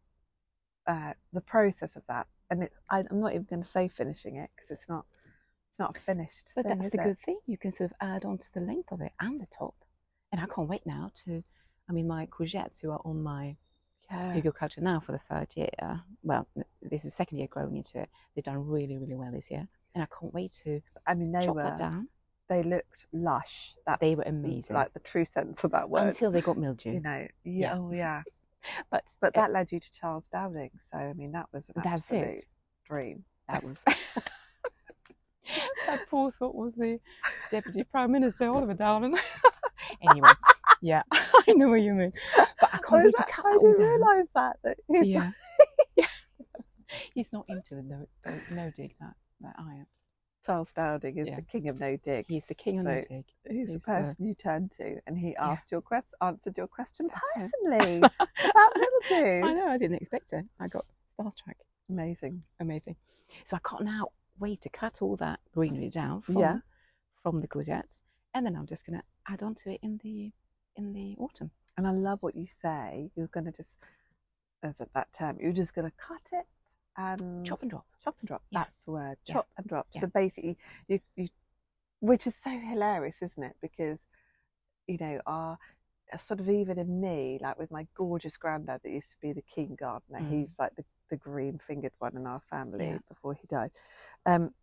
uh, 0.87 1.13
the 1.31 1.39
process 1.39 1.95
of 1.95 2.05
that, 2.07 2.27
and 2.49 2.63
it's 2.63 2.75
I, 2.89 3.05
I'm 3.09 3.21
not 3.21 3.31
even 3.33 3.45
going 3.49 3.63
to 3.63 3.67
say 3.69 3.87
finishing 3.87 4.35
it 4.35 4.49
because 4.55 4.69
it's 4.71 4.89
not 4.89 5.05
it's 5.73 5.79
not 5.79 5.97
finished. 6.05 6.51
But 6.55 6.65
thing, 6.65 6.77
that's 6.79 6.89
the 6.95 7.01
it? 7.01 7.03
good 7.03 7.17
thing. 7.25 7.39
You 7.47 7.57
can 7.57 7.71
sort 7.71 7.91
of 7.91 7.97
add 8.01 8.25
on 8.25 8.37
to 8.37 8.53
the 8.53 8.61
length 8.61 8.91
of 8.91 9.01
it 9.01 9.11
and 9.19 9.39
the 9.41 9.47
top. 9.57 9.73
And 10.31 10.39
I 10.41 10.45
can't 10.53 10.69
wait 10.69 10.85
now 10.85 11.11
to, 11.25 11.43
I 11.89 11.93
mean, 11.93 12.07
my 12.07 12.25
courgettes 12.27 12.79
who 12.81 12.91
are 12.91 13.01
on 13.05 13.21
my 13.23 13.55
Yeah. 14.11 14.33
Hugelkultur 14.35 14.79
now 14.79 14.99
for 14.99 15.11
the 15.13 15.19
third 15.29 15.47
year. 15.55 15.69
Well, 16.23 16.47
this 16.81 16.99
is 17.01 17.03
the 17.05 17.11
second 17.11 17.37
year 17.39 17.47
growing 17.49 17.77
into 17.77 17.99
it. 18.01 18.09
They've 18.35 18.43
done 18.43 18.65
really, 18.67 18.97
really 18.97 19.15
well 19.15 19.31
this 19.31 19.49
year. 19.49 19.67
And 19.95 20.03
I 20.03 20.07
can't 20.19 20.33
wait 20.33 20.53
to 20.63 20.81
I 21.07 21.13
mean, 21.15 21.31
they 21.31 21.45
chop 21.45 21.55
were 21.55 21.63
that 21.63 21.77
down. 21.79 22.07
they 22.49 22.61
looked 22.63 23.05
lush. 23.11 23.73
That's 23.85 23.99
They 23.99 24.15
were 24.15 24.23
amazing. 24.23 24.75
like 24.75 24.93
the 24.93 24.99
true 24.99 25.25
sense 25.25 25.63
of 25.63 25.71
that 25.71 25.89
word. 25.89 26.09
Until 26.09 26.31
they 26.31 26.41
got 26.41 26.57
mildew. 26.57 26.93
you 26.93 26.99
know, 26.99 27.27
yeah, 27.43 27.73
Yeah. 27.73 27.77
oh 27.79 27.91
yeah. 27.91 28.21
But, 28.89 29.03
But 29.19 29.33
that 29.33 29.51
led 29.51 29.71
you 29.73 29.79
to 29.81 29.91
Charles 29.91 30.23
Dowding, 30.33 30.71
so 30.91 30.97
I 30.97 31.11
mean, 31.13 31.33
that 31.33 31.47
was 31.51 31.67
an 31.69 31.81
That's 31.83 32.03
absolute 32.03 32.37
it. 32.37 32.45
dream. 32.87 33.25
that 33.49 33.61
was. 33.63 33.83
that 35.87 36.07
poor 36.09 36.31
thought 36.39 36.55
was 36.55 36.75
the 36.75 36.99
Deputy 37.51 37.83
Prime 37.83 38.11
Minister, 38.11 38.49
Oliver 38.49 38.73
Dowden. 38.73 39.15
anyway, 40.09 40.29
yeah, 40.81 41.03
I 41.11 41.43
know 41.53 41.69
what 41.69 41.81
you 41.81 41.93
mean. 41.93 42.13
But 42.35 42.49
I 42.73 42.77
can't 42.77 43.05
wait 43.05 43.15
to 43.15 43.23
cut 43.23 43.45
I 43.45 43.53
didn't 43.53 43.81
realise 43.81 44.27
that. 44.35 44.57
that 44.63 44.77
yeah. 44.89 45.31
yeah. 45.95 46.05
He's 47.13 47.31
not 47.33 47.45
into 47.49 47.75
the 47.75 47.81
no, 47.81 48.07
no, 48.25 48.39
no 48.51 48.71
dig 48.75 48.95
that, 48.99 49.13
that 49.41 49.55
I 49.57 49.73
am. 49.75 49.87
Charles 50.45 50.67
Dowding 50.77 51.17
is 51.17 51.27
Yeah. 51.27 51.37
the 51.37 51.41
king 51.41 51.69
of 51.69 51.79
no 51.79 51.95
dig. 52.03 52.25
He's 52.27 52.45
the 52.47 52.53
king 52.53 52.79
of 52.79 52.85
no 52.85 53.01
dig. 53.01 53.25
He's 53.49 53.67
the 53.67 53.73
He's 53.73 53.73
the- 53.73 53.79
person 53.79 54.15
you 54.19 54.35
turn 54.35 54.69
to, 54.77 54.97
and 55.07 55.17
he 55.17 55.35
asked 55.37 55.71
your 55.71 55.81
quest, 55.81 56.07
answered 56.21 56.57
your 56.57 56.67
question 56.67 57.09
personally 57.35 57.97
about 57.99 58.73
mildew. 58.75 59.41
I 59.47 59.53
know, 59.53 59.67
I 59.69 59.77
didn't 59.77 59.97
expect 60.01 60.33
it. 60.33 60.45
I 60.59 60.67
got 60.67 60.85
starstruck. 61.19 61.55
Amazing. 61.89 62.43
Amazing. 62.59 62.95
So 63.45 63.55
I 63.55 63.59
can't 63.67 63.83
now 63.85 64.07
wait 64.39 64.61
to 64.61 64.69
cut 64.69 65.01
all 65.01 65.15
that 65.17 65.39
greenery 65.53 65.89
down 65.89 66.21
from, 66.21 66.37
Yeah. 66.37 66.59
from 67.21 67.41
the 67.41 67.47
courgettes. 67.47 68.01
And 68.33 68.45
then 68.45 68.55
I'm 68.55 68.65
just 68.65 68.85
going 68.85 68.99
to 68.99 69.05
add 69.31 69.43
on 69.43 69.55
to 69.55 69.71
it 69.71 69.79
in 69.83 69.99
the 70.03 70.31
in 70.75 70.91
the 70.91 71.15
autumn. 71.19 71.51
And 71.77 71.85
I 71.87 71.91
love 71.91 72.17
what 72.21 72.35
you 72.35 72.47
say. 72.61 73.11
You're 73.15 73.27
going 73.27 73.45
to 73.45 73.51
just, 73.51 73.75
as 74.63 74.81
at 74.81 74.91
that 74.93 75.07
term, 75.17 75.37
you're 75.39 75.51
just 75.51 75.73
going 75.75 75.87
to 75.89 75.93
cut 75.97 76.21
it 76.31 76.45
and 76.97 77.45
Chop 77.45 77.61
and 77.61 77.69
drop. 77.69 77.85
chop 78.03 78.15
and 78.21 78.27
drop. 78.27 78.41
Yeah. 78.49 78.59
That's 78.59 78.75
the 78.85 78.91
word. 78.91 79.17
Yeah. 79.25 79.33
Chop 79.33 79.47
and 79.57 79.67
drop. 79.67 79.87
So 79.99 80.07
basically, 80.07 80.57
you, 80.87 80.99
you, 81.15 81.27
which 81.99 82.25
is 82.25 82.35
so 82.35 82.49
hilarious, 82.49 83.15
isn't 83.21 83.43
it? 83.43 83.55
Because, 83.61 83.99
you 84.87 84.97
know, 84.99 85.19
our 85.27 85.57
sort 86.19 86.39
of 86.39 86.49
even 86.49 86.77
in 86.77 87.01
me, 87.01 87.39
like 87.41 87.57
with 87.57 87.71
my 87.71 87.87
gorgeous 87.95 88.37
granddad 88.37 88.81
that 88.83 88.91
used 88.91 89.09
to 89.11 89.17
be 89.21 89.33
the 89.33 89.43
king 89.55 89.75
gardener, 89.79 90.19
Mm. 90.19 90.29
he's 90.29 90.49
like 90.59 90.75
the, 90.75 90.83
the 91.09 91.17
green 91.17 91.59
fingered 91.67 91.93
one 91.99 92.15
in 92.15 92.27
our 92.27 92.41
family 92.49 92.85
Yeah. 92.87 92.97
before 93.09 93.33
he 93.33 93.47
died. 93.47 93.71
Um, 94.25 94.53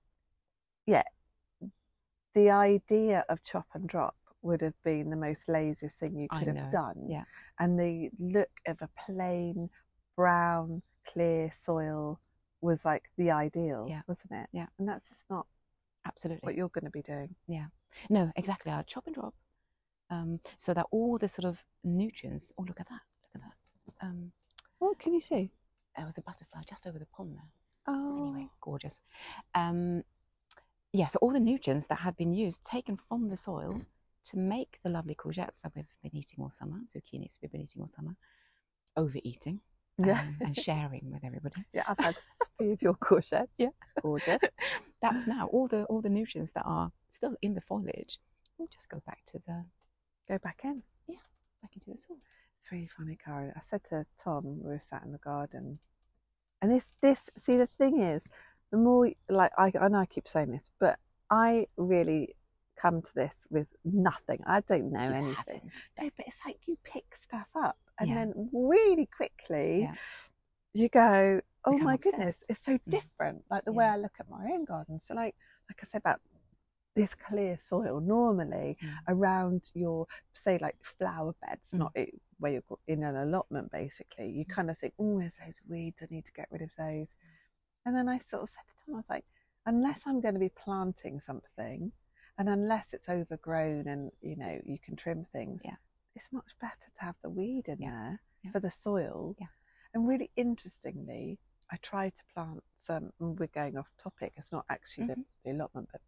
yeah, 0.86 1.02
the 2.34 2.50
idea 2.50 3.24
of 3.28 3.42
chop 3.42 3.66
and 3.74 3.88
drop 3.88 4.16
would 4.42 4.60
have 4.62 4.80
been 4.84 5.10
the 5.10 5.16
most 5.16 5.40
laziest 5.48 5.96
thing 5.98 6.16
you 6.16 6.28
could 6.28 6.46
have 6.48 6.70
done. 6.72 7.06
yeah. 7.08 7.24
And 7.58 7.78
the 7.78 8.08
look 8.18 8.50
of 8.66 8.78
a 8.80 8.88
plain 9.04 9.68
brown, 10.16 10.82
clear 11.12 11.52
soil 11.66 12.18
was 12.62 12.78
like 12.84 13.04
the 13.18 13.30
ideal, 13.30 13.86
Yeah. 13.88 14.02
wasn't 14.06 14.32
it? 14.32 14.48
Yeah. 14.52 14.66
And 14.78 14.88
that's 14.88 15.08
just 15.08 15.22
not 15.28 15.46
Absolutely. 16.06 16.40
what 16.46 16.54
you're 16.54 16.68
going 16.70 16.84
to 16.84 16.90
be 16.90 17.02
doing. 17.02 17.34
Yeah. 17.48 17.66
No, 18.08 18.30
exactly. 18.36 18.72
I 18.72 18.82
chop 18.82 19.06
and 19.06 19.14
drop, 19.14 19.34
um, 20.10 20.40
so 20.58 20.74
that 20.74 20.86
all 20.90 21.18
the 21.18 21.28
sort 21.28 21.44
of 21.46 21.58
nutrients. 21.84 22.46
Oh, 22.58 22.64
look 22.66 22.80
at 22.80 22.88
that! 22.88 23.00
Look 23.22 23.34
at 23.36 23.40
that! 23.42 24.06
Um, 24.06 24.32
What 24.78 24.98
can 24.98 25.14
you 25.14 25.20
see? 25.20 25.50
there 25.96 26.06
was 26.06 26.18
a 26.18 26.22
butterfly 26.22 26.62
just 26.68 26.86
over 26.86 26.98
the 26.98 27.06
pond 27.06 27.34
there. 27.36 27.48
Oh, 27.88 28.32
Anyway, 28.32 28.48
gorgeous. 28.60 28.94
Um, 29.54 30.02
yeah, 30.92 31.08
so 31.08 31.18
all 31.20 31.32
the 31.32 31.40
nutrients 31.40 31.86
that 31.86 31.98
have 31.98 32.16
been 32.16 32.32
used, 32.32 32.64
taken 32.64 32.98
from 33.08 33.28
the 33.28 33.36
soil 33.36 33.80
to 34.26 34.36
make 34.36 34.78
the 34.84 34.90
lovely 34.90 35.14
courgettes 35.14 35.60
that 35.62 35.72
we've 35.74 35.84
been 36.02 36.14
eating 36.16 36.38
all 36.38 36.52
summer, 36.58 36.78
zucchinis 36.94 37.30
we've 37.42 37.50
been 37.52 37.62
eating 37.62 37.82
all 37.82 37.90
summer, 37.96 38.16
overeating 38.96 39.60
yeah, 39.98 40.20
um, 40.20 40.36
and 40.40 40.56
sharing 40.56 41.10
with 41.12 41.24
everybody. 41.24 41.64
yeah. 41.72 41.84
I've 41.88 41.98
had 41.98 42.16
three 42.58 42.72
of 42.72 42.82
your 42.82 42.94
courgettes. 42.94 43.48
Yeah. 43.58 43.68
gorgeous. 44.00 44.40
That's 45.02 45.26
now 45.26 45.48
all 45.48 45.68
the 45.68 45.84
all 45.84 46.00
the 46.00 46.08
nutrients 46.08 46.52
that 46.52 46.64
are 46.64 46.90
still 47.12 47.34
in 47.42 47.54
the 47.54 47.60
foliage 47.62 48.18
We'll 48.58 48.68
just 48.68 48.88
go 48.90 49.02
back 49.06 49.20
to 49.28 49.40
the 49.46 49.64
Go 50.30 50.38
back 50.38 50.60
in. 50.62 50.80
Yeah. 51.08 51.16
back 51.60 51.72
into 51.74 51.90
the 51.90 51.98
soil. 51.98 52.16
It's 52.62 52.70
really 52.70 52.88
funny, 52.96 53.18
Karen. 53.24 53.52
I 53.56 53.60
said 53.68 53.80
to 53.90 54.06
Tom, 54.22 54.60
we 54.62 54.70
were 54.70 54.80
sat 54.88 55.02
in 55.04 55.10
the 55.10 55.18
garden, 55.18 55.80
and 56.62 56.70
this, 56.70 56.84
this, 57.02 57.18
see, 57.44 57.56
the 57.56 57.66
thing 57.66 58.00
is, 58.00 58.22
the 58.70 58.76
more, 58.76 59.10
like, 59.28 59.50
I, 59.58 59.72
I 59.80 59.88
know 59.88 59.98
I 59.98 60.06
keep 60.06 60.28
saying 60.28 60.52
this, 60.52 60.70
but 60.78 61.00
I 61.30 61.66
really 61.76 62.36
come 62.80 63.02
to 63.02 63.08
this 63.16 63.34
with 63.50 63.66
nothing. 63.84 64.38
I 64.46 64.60
don't 64.60 64.92
know 64.92 65.00
You 65.00 65.14
anything. 65.14 65.36
haven't. 65.36 65.72
No, 66.00 66.10
but 66.16 66.26
it's 66.28 66.36
like 66.46 66.58
you 66.66 66.78
pick 66.84 67.04
stuff 67.24 67.48
up, 67.56 67.76
and 67.98 68.08
Yeah. 68.10 68.14
then 68.18 68.50
really 68.52 69.06
quickly, 69.06 69.80
Yeah. 69.82 69.94
you 70.74 70.88
go, 70.88 71.40
"Oh 71.64 71.72
Become 71.72 71.86
my 71.86 71.94
obsessed. 71.96 72.14
goodness, 72.14 72.42
it's 72.48 72.64
so 72.64 72.78
Mm. 72.88 72.90
different." 72.92 73.44
Like 73.50 73.64
the 73.64 73.72
way 73.72 73.84
I 73.86 73.96
look 73.96 74.14
at 74.20 74.30
my 74.30 74.44
own 74.52 74.64
garden. 74.64 75.00
So, 75.00 75.14
like, 75.14 75.34
like 75.68 75.80
I 75.82 75.86
said 75.90 75.98
about 75.98 76.20
this 76.94 77.14
clear 77.14 77.58
soil, 77.68 78.00
normally 78.00 78.76
Mm. 78.82 78.96
around 79.08 79.70
your 79.74 80.06
say 80.32 80.58
like 80.58 80.76
flower 80.82 81.34
beds, 81.40 81.62
Mm. 81.72 81.78
not 81.78 81.92
it, 81.94 82.20
where 82.38 82.52
you're 82.52 82.78
in 82.86 83.02
an 83.04 83.16
allotment. 83.16 83.70
Basically, 83.70 84.28
you 84.30 84.44
Mm. 84.44 84.48
kind 84.54 84.70
of 84.70 84.78
think, 84.78 84.94
"Oh, 84.98 85.18
there's 85.18 85.32
those 85.44 85.60
weeds. 85.68 85.98
I 86.02 86.06
need 86.10 86.24
to 86.26 86.32
get 86.32 86.50
rid 86.50 86.62
of 86.62 86.74
those." 86.76 87.08
And 87.84 87.94
then 87.96 88.08
I 88.08 88.18
sort 88.18 88.42
of 88.42 88.50
said 88.50 88.66
to 88.68 88.74
Tom, 88.84 88.94
I 88.94 88.98
was 88.98 89.08
like, 89.08 89.24
"Unless 89.66 90.02
I'm 90.06 90.20
going 90.20 90.34
to 90.34 90.40
be 90.40 90.48
planting 90.50 91.20
something, 91.20 91.92
and 92.38 92.48
unless 92.48 92.92
it's 92.92 93.08
overgrown 93.08 93.86
and 93.88 94.10
you 94.20 94.36
know 94.36 94.60
you 94.64 94.78
can 94.78 94.96
trim 94.96 95.24
things, 95.26 95.60
Yeah. 95.64 95.76
it's 96.14 96.32
much 96.32 96.58
better 96.60 96.90
to 96.94 97.00
have 97.04 97.16
the 97.22 97.30
weed 97.30 97.68
in 97.68 97.78
Yeah. 97.78 97.90
there 97.90 98.20
Yeah. 98.42 98.50
for 98.52 98.60
the 98.60 98.70
soil." 98.70 99.36
Yeah. 99.38 99.48
And 99.94 100.06
really 100.08 100.30
interestingly, 100.36 101.38
I 101.70 101.76
tried 101.78 102.14
to 102.16 102.24
plant 102.34 102.64
some. 102.76 103.12
and 103.20 103.38
We're 103.38 103.46
going 103.48 103.76
off 103.76 103.90
topic. 103.96 104.34
It's 104.36 104.52
not 104.52 104.64
actually 104.68 105.06
the, 105.06 105.16
Mhm. 105.16 105.24
the 105.44 105.50
allotment, 105.52 105.88
but 105.92 106.00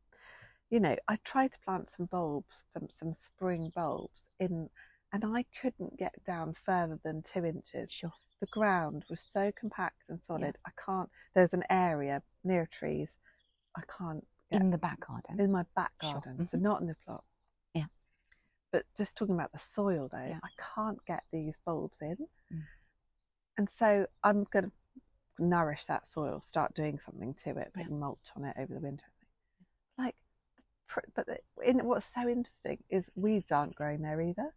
you 0.72 0.80
know, 0.80 0.96
I 1.06 1.18
tried 1.22 1.52
to 1.52 1.58
plant 1.60 1.90
some 1.94 2.06
bulbs, 2.06 2.64
some 2.72 2.88
some 2.90 3.14
spring 3.14 3.70
bulbs 3.74 4.22
in, 4.40 4.70
and 5.12 5.22
I 5.24 5.44
couldn't 5.60 5.98
get 5.98 6.14
down 6.24 6.54
further 6.64 6.98
than 7.04 7.22
two 7.22 7.44
inches. 7.44 7.92
Sure. 7.92 8.10
The 8.40 8.46
ground 8.46 9.04
was 9.10 9.24
so 9.32 9.52
compact 9.52 10.02
and 10.08 10.18
solid. 10.20 10.56
I 10.66 10.70
can't. 10.84 11.10
There's 11.34 11.52
an 11.52 11.62
area 11.68 12.22
near 12.42 12.66
trees. 12.72 13.10
I 13.76 13.82
can't 13.98 14.26
get 14.50 14.62
In 14.62 14.70
the 14.70 14.78
back 14.78 15.06
garden. 15.06 15.38
in 15.38 15.52
my 15.52 15.64
back 15.76 15.92
Sure. 16.02 16.14
garden, 16.14 16.48
so 16.50 16.56
not 16.56 16.80
in 16.80 16.86
the 16.86 16.96
plot. 17.04 17.22
Yeah. 17.74 17.84
But 18.72 18.86
just 18.96 19.14
talking 19.14 19.34
about 19.34 19.52
the 19.52 19.60
soil 19.74 20.08
though, 20.10 20.26
Yeah. 20.26 20.40
I 20.42 20.48
can't 20.74 21.04
get 21.04 21.22
these 21.30 21.58
bulbs 21.66 21.98
in. 22.00 22.16
Mm. 22.52 22.62
And 23.58 23.68
so 23.78 24.06
I'm 24.24 24.44
going 24.44 24.70
to 24.70 24.72
nourish 25.38 25.84
that 25.84 26.06
soil, 26.08 26.40
start 26.40 26.74
doing 26.74 26.98
something 26.98 27.34
to 27.44 27.50
it, 27.50 27.72
Yeah. 27.76 27.82
putting 27.82 28.00
mulch 28.00 28.30
on 28.36 28.44
it 28.46 28.56
over 28.58 28.72
the 28.74 28.80
winter. 28.80 29.04
But 31.14 31.26
the- 31.26 31.40
in, 31.64 31.84
what's 31.84 32.06
so 32.12 32.28
interesting 32.28 32.82
is 32.88 33.04
weeds 33.14 33.50
aren't 33.52 33.74
growing 33.74 34.02
there 34.02 34.20
either. 34.20 34.52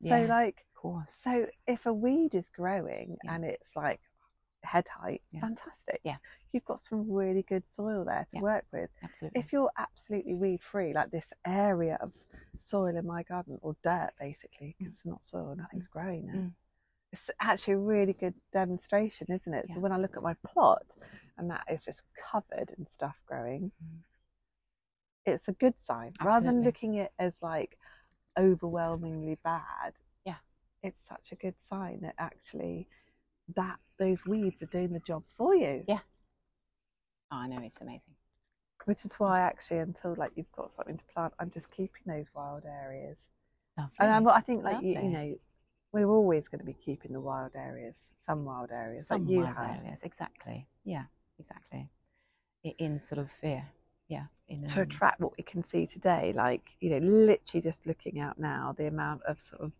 yeah, 0.00 0.20
So, 0.20 0.26
like, 0.26 0.64
of 0.74 0.80
course. 0.80 1.06
so 1.14 1.46
if 1.66 1.86
a 1.86 1.92
weed 1.92 2.34
is 2.34 2.48
growing 2.50 3.16
Yeah. 3.24 3.34
and 3.34 3.44
it's 3.44 3.74
like 3.74 4.00
head 4.62 4.86
height, 4.88 5.22
Yeah. 5.30 5.40
fantastic. 5.40 6.00
Yeah. 6.04 6.16
You've 6.52 6.64
got 6.64 6.80
some 6.80 7.10
really 7.10 7.42
good 7.42 7.62
soil 7.70 8.04
there 8.04 8.26
to 8.34 8.40
work 8.40 8.66
with 8.72 8.90
Absolutely. 9.02 9.40
if 9.40 9.52
you're 9.52 9.70
absolutely 9.76 10.34
weed 10.34 10.62
free, 10.62 10.92
like 10.92 11.10
this 11.10 11.32
area 11.44 11.96
of 12.00 12.12
soil 12.58 12.96
in 12.96 13.06
my 13.06 13.22
garden 13.22 13.58
or 13.62 13.76
dirt 13.82 14.10
basically, 14.18 14.74
because 14.78 14.92
it's 14.94 15.04
not 15.06 15.24
soil, 15.24 15.54
nothing's 15.56 15.88
growing 15.88 16.26
there. 16.26 16.34
Mm. 16.36 16.54
It's 17.12 17.30
actually 17.40 17.74
a 17.74 17.78
really 17.78 18.12
good 18.12 18.34
demonstration, 18.52 19.28
isn't 19.30 19.54
it? 19.54 19.66
So 19.72 19.80
when 19.80 19.92
I 19.92 19.98
look 19.98 20.16
at 20.16 20.22
my 20.22 20.34
plot 20.44 20.84
and 21.38 21.50
that 21.50 21.64
is 21.70 21.84
just 21.84 22.02
covered 22.30 22.74
in 22.76 22.86
stuff 22.86 23.16
growing, 23.26 23.70
Mm. 23.82 24.02
It's 25.26 25.48
a 25.48 25.52
good 25.52 25.74
sign. 25.86 26.12
Rather 26.22 26.46
than 26.46 26.62
looking 26.62 26.98
at 26.98 27.06
it 27.06 27.12
as 27.18 27.32
like 27.42 27.78
overwhelmingly 28.38 29.38
bad, 29.44 29.94
Yeah. 30.24 30.36
it's 30.82 31.00
such 31.08 31.32
a 31.32 31.36
good 31.36 31.54
sign 31.68 32.00
that 32.02 32.14
actually 32.18 32.88
that 33.54 33.78
those 33.98 34.24
weeds 34.26 34.62
are 34.62 34.66
doing 34.66 34.92
the 34.92 35.00
job 35.00 35.22
for 35.36 35.54
you. 35.54 35.84
Yeah. 35.86 36.00
Oh, 37.30 37.36
I 37.36 37.46
know 37.48 37.60
it's 37.62 37.80
amazing. 37.80 38.14
Which 38.84 39.04
is 39.04 39.12
why 39.14 39.40
actually 39.40 39.78
until 39.78 40.14
like 40.16 40.32
you've 40.36 40.52
got 40.52 40.70
something 40.70 40.96
to 40.96 41.04
plant, 41.12 41.34
I'm 41.40 41.50
just 41.50 41.70
keeping 41.70 42.02
those 42.06 42.26
wild 42.34 42.64
areas. 42.64 43.28
Lovely. 43.76 43.96
And 43.98 44.10
I'm, 44.10 44.28
I 44.28 44.40
think 44.40 44.62
like 44.62 44.82
you, 44.82 44.90
you 44.90 45.08
know, 45.10 45.38
we're 45.92 46.08
always 46.08 46.48
going 46.48 46.60
to 46.60 46.64
be 46.64 46.74
keeping 46.84 47.12
the 47.12 47.20
wild 47.20 47.52
areas, 47.56 47.94
some 48.26 48.44
wild 48.44 48.70
areas 48.70 49.06
Some 49.08 49.22
like 49.22 49.30
you 49.30 49.42
wild 49.42 49.56
have, 49.56 49.76
areas, 49.78 50.00
exactly. 50.02 50.66
Yeah, 50.84 51.04
exactly. 51.38 51.88
In 52.78 53.00
sort 53.00 53.18
of 53.18 53.30
fear. 53.40 53.66
Yeah. 54.08 54.26
In 54.48 54.66
to 54.68 54.74
um, 54.76 54.80
attract 54.82 55.20
what 55.20 55.36
we 55.36 55.42
can 55.42 55.64
see 55.64 55.86
today. 55.86 56.32
Like 56.36 56.62
you 56.80 56.90
know, 56.90 56.98
literally 57.06 57.62
just 57.62 57.86
looking 57.86 58.20
out 58.20 58.38
now, 58.38 58.74
the 58.76 58.86
amount 58.86 59.22
of 59.24 59.40
sort 59.40 59.62
of 59.62 59.72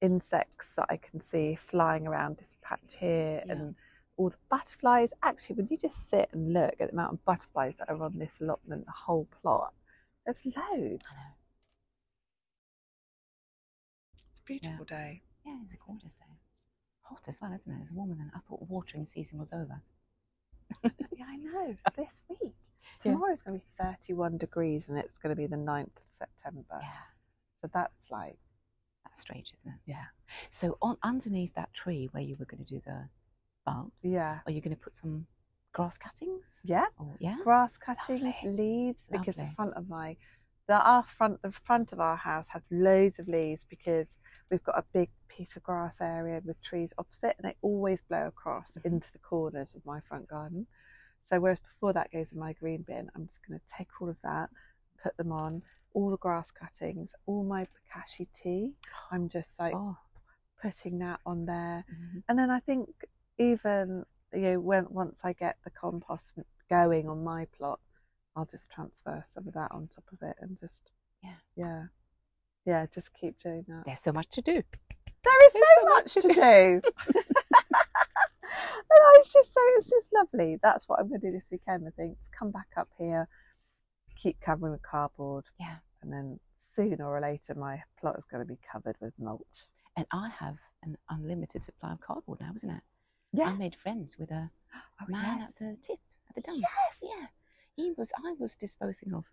insects 0.00 0.66
that 0.76 0.86
I 0.88 0.96
can 0.96 1.20
see 1.20 1.58
flying 1.70 2.06
around 2.06 2.36
this 2.36 2.54
patch 2.62 2.80
here, 2.98 3.42
Yeah. 3.44 3.52
and 3.52 3.74
all 4.16 4.30
the 4.30 4.36
butterflies. 4.48 5.12
Actually, 5.22 5.56
when 5.56 5.68
you 5.70 5.76
just 5.76 6.08
sit 6.10 6.28
and 6.32 6.52
look 6.52 6.74
at 6.80 6.88
the 6.88 6.92
amount 6.92 7.14
of 7.14 7.24
butterflies 7.24 7.74
that 7.78 7.88
are 7.90 8.02
on 8.02 8.18
this 8.18 8.40
allotment, 8.40 8.86
the 8.86 8.92
whole 8.92 9.26
plot, 9.42 9.72
there's 10.24 10.36
loads. 10.44 11.04
I 11.10 11.14
know. 11.14 11.34
It's 14.30 14.40
a 14.40 14.44
beautiful 14.44 14.84
day. 14.84 15.22
Yeah, 15.44 15.58
it's 15.64 15.72
a 15.72 15.76
gorgeous 15.84 16.12
day. 16.14 16.24
Hot 17.02 17.24
as 17.26 17.38
well, 17.40 17.52
isn't 17.52 17.72
it? 17.72 17.82
It's 17.82 17.90
warmer 17.92 18.14
than 18.14 18.30
I 18.34 18.38
thought 18.48 18.68
watering 18.68 19.06
season 19.06 19.38
was 19.38 19.52
over. 19.52 19.80
Yeah, 20.84 21.24
I 21.26 21.36
know. 21.36 21.76
This 21.96 22.20
week. 22.28 22.54
Yeah. 23.04 23.12
Tomorrow's 23.12 23.42
going 23.42 23.60
to 23.60 23.64
be 23.64 23.84
31 23.84 24.38
degrees 24.38 24.84
and 24.88 24.98
it's 24.98 25.18
going 25.18 25.34
to 25.34 25.40
be 25.40 25.46
the 25.46 25.56
9th 25.56 25.84
of 25.86 26.02
September. 26.18 26.78
Yeah. 26.80 26.88
So 27.62 27.70
that's 27.72 28.10
like, 28.10 28.38
That's 29.04 29.20
strange, 29.20 29.52
isn't 29.60 29.74
it? 29.74 29.80
Yeah. 29.90 30.04
So 30.50 30.76
on 30.82 30.96
underneath 31.02 31.54
that 31.54 31.72
tree 31.74 32.08
where 32.12 32.22
you 32.22 32.36
were 32.38 32.44
going 32.46 32.64
to 32.64 32.74
do 32.74 32.80
the 32.84 33.08
bulbs, 33.66 33.98
yeah. 34.02 34.38
are 34.46 34.52
you 34.52 34.60
going 34.60 34.76
to 34.76 34.82
put 34.82 34.94
some 34.96 35.26
grass 35.72 35.96
cuttings? 35.98 36.46
Yeah. 36.64 36.86
Or, 36.98 37.14
yeah. 37.18 37.36
Grass 37.42 37.76
cuttings, 37.76 38.22
Lovely. 38.44 38.50
leaves, 38.52 39.02
because 39.10 39.36
the 39.36 39.48
front 39.56 39.74
of 39.74 39.88
my, 39.88 40.16
the 40.66 40.74
our 40.74 41.02
front, 41.02 41.40
the 41.42 41.52
front 41.52 41.92
of 41.92 42.00
our 42.00 42.16
house 42.16 42.46
has 42.48 42.62
loads 42.70 43.18
of 43.18 43.28
leaves 43.28 43.64
because 43.68 44.06
we've 44.50 44.64
got 44.64 44.78
a 44.78 44.84
big 44.92 45.08
piece 45.28 45.56
of 45.56 45.62
grass 45.62 45.94
area 46.00 46.40
with 46.44 46.60
trees 46.62 46.92
opposite 46.98 47.34
and 47.38 47.44
they 47.48 47.54
always 47.62 48.00
blow 48.08 48.26
across 48.26 48.72
Mhm. 48.78 48.84
into 48.86 49.12
the 49.12 49.18
corners 49.18 49.74
of 49.74 49.84
my 49.86 50.00
front 50.00 50.28
garden. 50.28 50.66
So 51.30 51.40
whereas 51.40 51.60
before 51.60 51.92
that 51.92 52.10
goes 52.12 52.32
in 52.32 52.38
my 52.38 52.52
green 52.54 52.82
bin, 52.82 53.10
I'm 53.14 53.26
just 53.26 53.40
going 53.46 53.58
to 53.58 53.66
take 53.76 53.88
all 54.00 54.08
of 54.08 54.16
that, 54.22 54.48
put 55.02 55.16
them 55.16 55.32
on, 55.32 55.62
all 55.94 56.10
the 56.10 56.16
grass 56.16 56.50
cuttings, 56.50 57.10
all 57.26 57.44
my 57.44 57.64
bokashi 57.66 58.26
tea. 58.42 58.72
I'm 59.12 59.28
just 59.28 59.50
like 59.58 59.74
Oh. 59.74 59.96
putting 60.62 60.98
that 61.00 61.20
on 61.26 61.46
there. 61.46 61.84
mhm. 61.92 62.22
And 62.28 62.38
then 62.38 62.50
I 62.50 62.60
think 62.60 62.88
even 63.38 64.04
you 64.32 64.40
know 64.40 64.60
when 64.60 64.86
once 64.90 65.16
I 65.24 65.32
get 65.32 65.56
the 65.64 65.70
compost 65.70 66.32
going 66.68 67.08
on 67.08 67.24
my 67.24 67.46
plot, 67.56 67.80
I'll 68.36 68.44
just 68.46 68.68
transfer 68.70 69.24
some 69.34 69.48
of 69.48 69.54
that 69.54 69.70
on 69.72 69.88
top 69.94 70.04
of 70.12 70.22
it 70.28 70.36
and 70.40 70.58
just 70.60 70.72
Yeah. 71.22 71.34
yeah 71.56 71.82
yeah 72.66 72.86
just 72.94 73.12
keep 73.14 73.38
doing 73.42 73.64
that. 73.68 73.84
There's 73.86 74.00
so 74.00 74.12
much 74.12 74.28
to 74.32 74.42
do. 74.42 74.62
There 75.24 75.46
is 75.46 75.52
There's 75.52 75.66
so 75.66 75.80
so 75.80 75.84
much 75.88 76.16
much 76.16 76.24
to 76.24 76.34
do. 76.34 76.82
and 78.90 79.20
it's 79.20 79.32
just 79.32 79.48
so 79.52 79.60
it's 79.78 79.90
just 79.90 80.06
lovely. 80.12 80.58
That's 80.62 80.88
what 80.88 81.00
I'm 81.00 81.08
going 81.08 81.20
to 81.20 81.26
do 81.28 81.32
this 81.32 81.46
weekend. 81.50 81.84
I 81.86 81.90
think 81.90 82.16
come 82.36 82.50
back 82.50 82.68
up 82.76 82.88
here, 82.98 83.28
keep 84.16 84.40
covering 84.40 84.72
with 84.72 84.82
cardboard, 84.82 85.44
Yeah. 85.60 85.76
and 86.02 86.12
then 86.12 86.40
sooner 86.74 87.06
or 87.08 87.20
later 87.20 87.54
my 87.54 87.82
plot 88.00 88.16
is 88.18 88.24
going 88.30 88.44
to 88.46 88.48
be 88.48 88.58
covered 88.70 88.96
with 89.00 89.12
mulch. 89.18 89.66
And 89.96 90.06
I 90.12 90.28
have 90.38 90.56
an 90.84 90.96
unlimited 91.10 91.64
supply 91.64 91.92
of 91.92 92.00
cardboard 92.00 92.40
now, 92.40 92.52
isn't 92.56 92.70
it? 92.70 92.82
Yeah. 93.32 93.46
I 93.46 93.52
made 93.54 93.76
friends 93.82 94.16
with 94.18 94.30
a 94.30 94.50
Oh, 95.00 95.04
man 95.08 95.38
yes. 95.40 95.48
at 95.48 95.54
the 95.58 95.76
tip, 95.86 95.98
at 96.28 96.34
the 96.36 96.40
dump. 96.42 96.58
Yes. 96.60 96.70
Yeah. 97.02 97.26
He 97.76 97.92
was 97.96 98.10
I 98.24 98.34
was 98.38 98.54
disposing 98.56 99.12
of 99.14 99.24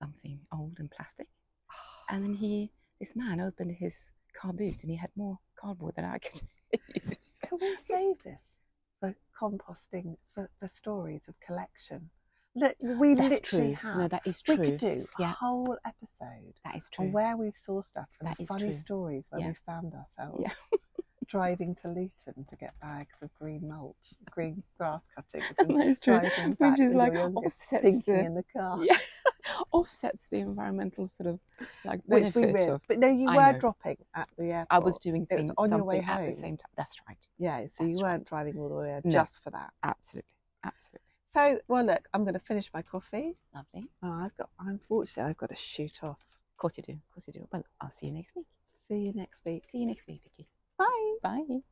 something 0.00 0.38
old 0.52 0.76
and 0.78 0.90
plastic. 0.90 1.28
And 2.08 2.24
then 2.24 2.34
he 2.34 2.70
this 3.00 3.14
man 3.16 3.40
opened 3.40 3.72
his 3.72 3.94
car 4.40 4.52
boot 4.52 4.82
and 4.82 4.90
he 4.90 4.96
had 4.96 5.10
more 5.16 5.38
cardboard 5.60 5.94
than 5.96 6.04
I 6.04 6.18
could 6.18 6.40
use. 6.94 7.16
Can 7.52 7.68
we 7.68 7.76
save 7.86 8.22
this 8.24 8.40
for 9.00 9.14
composting 9.38 10.16
for, 10.34 10.48
for 10.58 10.68
stories 10.68 11.20
of 11.28 11.34
collection? 11.46 12.08
Look, 12.54 12.76
we 12.80 13.14
That's 13.14 13.28
literally 13.30 13.74
true. 13.74 13.74
have. 13.90 13.96
No, 13.98 14.08
that 14.08 14.22
is 14.26 14.40
true. 14.40 14.56
we 14.56 14.64
could 14.70 14.78
do 14.78 15.06
a 15.18 15.22
Yeah. 15.22 15.32
whole 15.38 15.76
episode 15.84 16.54
That 16.64 16.76
is 16.76 16.88
true. 16.90 17.06
on 17.06 17.12
where 17.12 17.36
we've 17.36 17.56
saw 17.56 17.82
stuff 17.82 18.08
and 18.20 18.28
That 18.30 18.40
is 18.40 18.48
funny 18.48 18.68
true. 18.68 18.76
stories 18.78 19.24
where 19.30 19.40
Yeah. 19.42 19.48
we 19.48 19.54
found 19.66 19.92
ourselves 19.92 20.40
Yeah. 20.42 20.52
driving 21.32 21.74
to 21.82 21.88
Luton 21.88 22.44
to 22.50 22.56
get 22.56 22.78
bags 22.80 23.16
of 23.22 23.30
green 23.40 23.66
mulch, 23.66 23.96
green 24.30 24.62
grass 24.78 25.00
cuttings, 25.16 25.44
and 25.58 25.90
is 25.90 25.98
true. 25.98 26.20
driving 26.20 26.50
Which 26.50 26.58
back 26.60 26.78
is 26.78 26.94
like 26.94 27.14
offsets 27.14 27.98
the 28.06 28.20
in 28.20 28.34
the 28.34 28.44
car. 28.54 28.78
yeah, 28.84 28.98
offsets 29.72 30.28
the 30.30 30.38
environmental 30.38 31.10
sort 31.16 31.28
of 31.34 31.40
like 31.84 32.00
Which 32.06 32.34
we 32.34 32.42
benefit 32.42 32.68
will. 32.68 32.74
of. 32.76 32.82
But 32.86 32.98
no, 32.98 33.08
you 33.08 33.28
I 33.28 33.36
were 33.36 33.52
know. 33.54 33.58
dropping 33.58 33.96
at 34.14 34.28
the 34.38 34.44
airport. 34.52 34.68
I 34.70 34.78
was 34.78 34.98
doing 34.98 35.26
It 35.30 35.34
was 35.34 35.40
things 35.40 35.54
on 35.56 35.70
your 35.70 35.84
way 35.84 35.98
at 35.98 36.04
home. 36.04 36.26
the 36.30 36.34
same 36.36 36.56
time. 36.58 36.70
That's 36.76 36.94
right. 37.08 37.16
Yeah, 37.38 37.60
so 37.62 37.84
That's 37.84 37.98
you 37.98 38.04
right. 38.04 38.12
weren't 38.12 38.28
driving 38.28 38.58
all 38.58 38.68
the 38.68 38.74
way 38.74 38.86
there 38.88 39.00
No. 39.04 39.10
just 39.22 39.42
for 39.42 39.50
that. 39.50 39.70
Absolutely. 39.82 40.28
Absolutely. 40.64 41.00
So, 41.34 41.58
well, 41.66 41.84
look, 41.84 42.06
I'm 42.12 42.24
going 42.24 42.34
to 42.34 42.40
finish 42.40 42.68
my 42.74 42.82
coffee. 42.82 43.36
Lovely. 43.54 43.88
Oh, 44.02 44.12
I've 44.24 44.36
got, 44.36 44.50
unfortunately, 44.60 45.30
I've 45.30 45.38
got 45.38 45.48
to 45.48 45.56
shoot 45.56 45.98
off. 46.02 46.18
Of 46.20 46.56
course 46.58 46.74
you 46.76 46.82
do. 46.82 46.92
Of 46.92 47.10
course 47.14 47.24
you 47.26 47.32
do. 47.32 47.48
Well, 47.50 47.64
I'll 47.80 47.90
see 47.90 48.06
you 48.06 48.12
next 48.12 48.36
week. 48.36 48.46
See 48.88 48.98
you 48.98 49.12
next 49.14 49.40
week. 49.46 49.64
See 49.72 49.78
you 49.78 49.86
next 49.86 50.06
week, 50.06 50.20
Vicky. 50.24 50.46
Bye. 50.82 51.16
Bye. 51.22 51.62